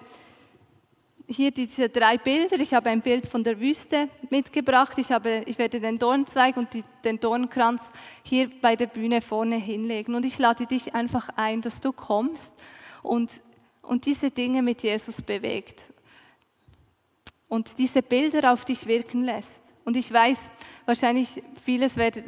hier 1.26 1.50
diese 1.50 1.88
drei 1.88 2.18
Bilder. 2.18 2.58
Ich 2.60 2.74
habe 2.74 2.90
ein 2.90 3.00
Bild 3.00 3.26
von 3.26 3.44
der 3.44 3.60
Wüste 3.60 4.08
mitgebracht. 4.30 4.98
Ich, 4.98 5.10
habe, 5.10 5.42
ich 5.46 5.58
werde 5.58 5.80
den 5.80 5.98
Dornzweig 5.98 6.56
und 6.56 6.72
die, 6.74 6.84
den 7.04 7.20
Dornkranz 7.20 7.82
hier 8.22 8.50
bei 8.60 8.76
der 8.76 8.86
Bühne 8.86 9.20
vorne 9.20 9.56
hinlegen. 9.56 10.14
Und 10.14 10.24
ich 10.24 10.38
lade 10.38 10.66
dich 10.66 10.94
einfach 10.94 11.28
ein, 11.36 11.60
dass 11.60 11.80
du 11.80 11.92
kommst 11.92 12.52
und, 13.02 13.40
und 13.82 14.06
diese 14.06 14.30
Dinge 14.30 14.62
mit 14.62 14.82
Jesus 14.82 15.22
bewegt 15.22 15.82
und 17.48 17.78
diese 17.78 18.02
Bilder 18.02 18.52
auf 18.52 18.64
dich 18.64 18.86
wirken 18.86 19.24
lässt. 19.24 19.62
Und 19.84 19.96
ich 19.96 20.12
weiß, 20.12 20.50
wahrscheinlich 20.84 21.42
vieles 21.64 21.96
werdet, 21.96 22.26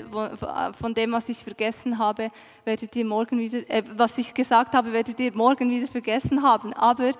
von 0.78 0.94
dem, 0.94 1.12
was 1.12 1.28
ich 1.28 1.38
vergessen 1.38 1.98
habe, 1.98 2.30
werdet 2.64 2.94
ihr 2.96 3.04
morgen 3.04 3.38
wieder, 3.38 3.58
äh, 3.68 3.82
was 3.96 4.18
ich 4.18 4.32
gesagt 4.34 4.74
habe, 4.74 4.92
werdet 4.92 5.20
ihr 5.20 5.34
morgen 5.34 5.70
wieder 5.70 5.86
vergessen 5.86 6.42
haben. 6.42 6.72
Aber 6.72 7.12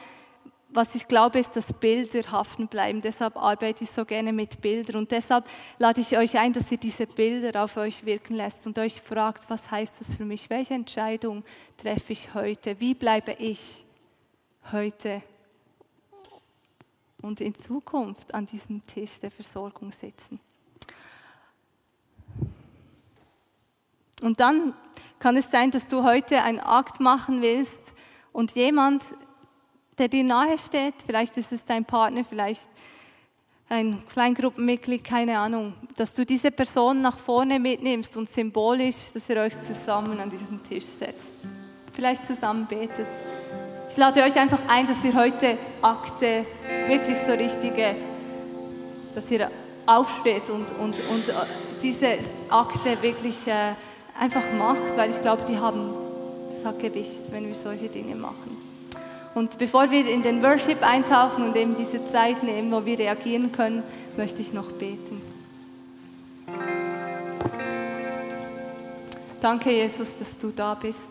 was 0.74 0.94
ich 0.94 1.06
glaube, 1.06 1.38
ist, 1.38 1.54
dass 1.54 1.72
Bilder 1.72 2.30
haften 2.30 2.66
bleiben. 2.66 3.00
Deshalb 3.02 3.36
arbeite 3.36 3.84
ich 3.84 3.90
so 3.90 4.04
gerne 4.04 4.32
mit 4.32 4.60
Bildern. 4.60 4.96
Und 4.96 5.10
deshalb 5.10 5.48
lade 5.78 6.00
ich 6.00 6.16
euch 6.16 6.38
ein, 6.38 6.52
dass 6.52 6.72
ihr 6.72 6.78
diese 6.78 7.06
Bilder 7.06 7.62
auf 7.62 7.76
euch 7.76 8.04
wirken 8.06 8.34
lässt 8.34 8.66
und 8.66 8.78
euch 8.78 9.00
fragt, 9.00 9.48
was 9.50 9.70
heißt 9.70 10.00
das 10.00 10.16
für 10.16 10.24
mich? 10.24 10.48
Welche 10.48 10.74
Entscheidung 10.74 11.44
treffe 11.76 12.14
ich 12.14 12.32
heute? 12.34 12.80
Wie 12.80 12.94
bleibe 12.94 13.32
ich 13.38 13.84
heute 14.72 15.22
und 17.22 17.40
in 17.40 17.54
Zukunft 17.54 18.34
an 18.34 18.46
diesem 18.46 18.86
Tisch 18.86 19.20
der 19.20 19.30
Versorgung 19.30 19.92
sitzen? 19.92 20.40
Und 24.22 24.38
dann 24.38 24.74
kann 25.18 25.36
es 25.36 25.50
sein, 25.50 25.70
dass 25.70 25.88
du 25.88 26.04
heute 26.04 26.42
einen 26.42 26.60
Akt 26.60 27.00
machen 27.00 27.42
willst 27.42 27.80
und 28.32 28.52
jemand 28.52 29.02
der 29.98 30.08
dir 30.08 30.24
nahe 30.24 30.56
steht. 30.58 30.94
Vielleicht 31.04 31.36
ist 31.36 31.52
es 31.52 31.64
dein 31.64 31.84
Partner, 31.84 32.24
vielleicht 32.24 32.68
ein 33.68 34.02
Kleingruppenmitglied, 34.08 35.04
keine 35.04 35.38
Ahnung, 35.38 35.74
dass 35.96 36.12
du 36.12 36.26
diese 36.26 36.50
Person 36.50 37.00
nach 37.00 37.18
vorne 37.18 37.58
mitnimmst 37.58 38.16
und 38.16 38.28
symbolisch, 38.28 38.96
dass 39.14 39.28
ihr 39.28 39.36
euch 39.36 39.58
zusammen 39.60 40.20
an 40.20 40.28
diesen 40.28 40.62
Tisch 40.62 40.84
setzt. 40.84 41.32
Vielleicht 41.92 42.26
zusammen 42.26 42.66
betet. 42.66 43.06
Ich 43.92 43.98
lade 43.98 44.22
euch 44.22 44.34
einfach 44.38 44.60
ein, 44.68 44.86
dass 44.86 45.04
ihr 45.04 45.14
heute 45.14 45.58
Akte, 45.82 46.46
wirklich 46.86 47.18
so 47.18 47.32
richtige, 47.32 47.94
dass 49.14 49.30
ihr 49.30 49.50
aufsteht 49.84 50.48
und, 50.48 50.70
und, 50.78 50.98
und 51.10 51.28
äh, 51.28 51.34
diese 51.82 52.14
Akte 52.48 53.02
wirklich 53.02 53.46
äh, 53.46 53.74
einfach 54.18 54.44
macht, 54.56 54.96
weil 54.96 55.10
ich 55.10 55.20
glaube, 55.20 55.42
die 55.46 55.58
haben, 55.58 55.90
das 56.48 56.64
hat 56.64 56.78
Gewicht, 56.78 57.30
wenn 57.32 57.46
wir 57.46 57.54
solche 57.54 57.88
Dinge 57.88 58.14
machen. 58.14 58.56
Und 59.34 59.58
bevor 59.58 59.90
wir 59.90 60.08
in 60.08 60.22
den 60.22 60.42
Worship 60.42 60.82
eintauchen 60.82 61.44
und 61.44 61.54
eben 61.54 61.74
diese 61.74 62.02
Zeit 62.10 62.42
nehmen, 62.42 62.72
wo 62.72 62.86
wir 62.86 62.98
reagieren 62.98 63.52
können, 63.52 63.82
möchte 64.16 64.40
ich 64.40 64.54
noch 64.54 64.72
beten. 64.72 65.20
Danke, 69.42 69.70
Jesus, 69.70 70.16
dass 70.18 70.38
du 70.38 70.48
da 70.48 70.72
bist 70.72 71.10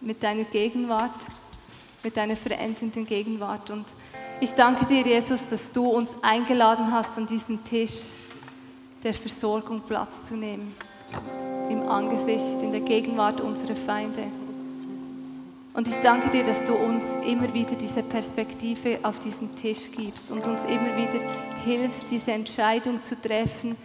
mit 0.00 0.20
deiner 0.24 0.44
Gegenwart, 0.44 1.12
mit 2.02 2.16
deiner 2.16 2.36
verändernden 2.36 3.06
Gegenwart. 3.06 3.70
Und 3.70 3.86
ich 4.40 4.50
danke 4.52 4.84
dir, 4.86 5.02
Jesus, 5.02 5.48
dass 5.48 5.72
du 5.72 5.88
uns 5.88 6.10
eingeladen 6.22 6.92
hast, 6.92 7.16
an 7.16 7.26
diesem 7.26 7.64
Tisch 7.64 8.14
der 9.02 9.14
Versorgung 9.14 9.80
Platz 9.80 10.14
zu 10.28 10.34
nehmen. 10.36 10.74
Im 11.70 11.88
Angesicht, 11.88 12.62
in 12.62 12.72
der 12.72 12.80
Gegenwart 12.80 13.40
unserer 13.40 13.76
Feinde. 13.76 14.24
Und 15.76 15.88
ich 15.88 15.96
danke 15.96 16.30
dir, 16.30 16.42
dass 16.42 16.64
du 16.64 16.74
uns 16.74 17.04
immer 17.26 17.52
wieder 17.52 17.74
diese 17.76 18.02
Perspektive 18.02 18.98
auf 19.02 19.18
diesen 19.18 19.54
Tisch 19.56 19.90
gibst 19.94 20.30
und 20.30 20.46
uns 20.46 20.62
immer 20.64 20.96
wieder 20.96 21.22
hilfst, 21.64 22.06
diese 22.10 22.32
Entscheidung 22.32 23.02
zu 23.02 23.20
treffen, 23.20 23.76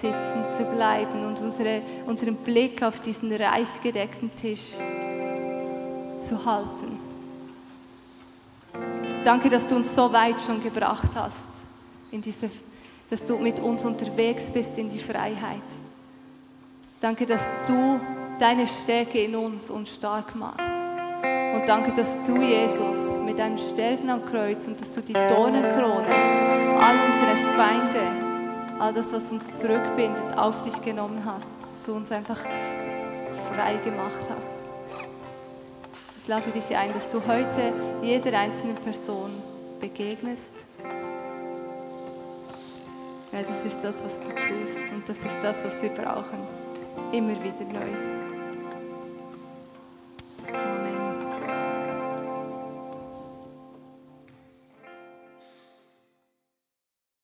sitzen 0.00 0.44
zu 0.56 0.64
bleiben 0.64 1.26
und 1.26 1.40
unsere, 1.40 1.82
unseren 2.06 2.36
Blick 2.36 2.82
auf 2.82 3.00
diesen 3.00 3.30
reich 3.32 3.68
gedeckten 3.82 4.34
Tisch 4.34 4.72
zu 6.26 6.44
halten. 6.44 7.05
Danke, 9.26 9.50
dass 9.50 9.66
du 9.66 9.74
uns 9.74 9.92
so 9.92 10.12
weit 10.12 10.40
schon 10.40 10.62
gebracht 10.62 11.10
hast, 11.16 11.36
in 12.12 12.20
diese, 12.20 12.48
dass 13.10 13.24
du 13.24 13.36
mit 13.38 13.58
uns 13.58 13.84
unterwegs 13.84 14.44
bist 14.52 14.78
in 14.78 14.88
die 14.88 15.00
Freiheit. 15.00 15.66
Danke, 17.00 17.26
dass 17.26 17.42
du 17.66 17.98
deine 18.38 18.68
Stärke 18.68 19.24
in 19.24 19.34
uns 19.34 19.68
uns 19.68 19.92
stark 19.92 20.36
machst. 20.36 20.60
Und 20.60 21.64
danke, 21.66 21.92
dass 21.92 22.22
du, 22.24 22.40
Jesus, 22.40 22.96
mit 23.24 23.40
deinem 23.40 23.58
Sterben 23.58 24.08
am 24.10 24.24
Kreuz 24.26 24.64
und 24.68 24.78
dass 24.80 24.92
du 24.92 25.00
die 25.00 25.14
Dornenkrone, 25.14 26.06
all 26.78 26.96
unsere 27.08 27.36
Feinde, 27.56 28.78
all 28.78 28.92
das, 28.92 29.12
was 29.12 29.32
uns 29.32 29.52
zurückbindet, 29.60 30.38
auf 30.38 30.62
dich 30.62 30.80
genommen 30.82 31.24
hast, 31.24 31.48
dass 31.62 31.84
du 31.84 31.94
uns 31.94 32.12
einfach 32.12 32.38
frei 33.52 33.74
gemacht 33.84 34.24
hast. 34.36 34.65
Ich 36.26 36.28
lade 36.28 36.50
dich 36.50 36.76
ein, 36.76 36.92
dass 36.92 37.08
du 37.08 37.24
heute 37.24 37.72
jeder 38.02 38.36
einzelnen 38.36 38.74
Person 38.74 39.30
begegnest. 39.78 40.50
Ja, 43.30 43.42
das 43.42 43.64
ist 43.64 43.78
das, 43.80 44.02
was 44.02 44.18
du 44.18 44.30
tust 44.30 44.76
und 44.92 45.08
das 45.08 45.18
ist 45.18 45.36
das, 45.40 45.64
was 45.64 45.80
wir 45.82 45.90
brauchen. 45.90 46.40
Immer 47.12 47.40
wieder 47.44 47.64
neu. 47.72 48.15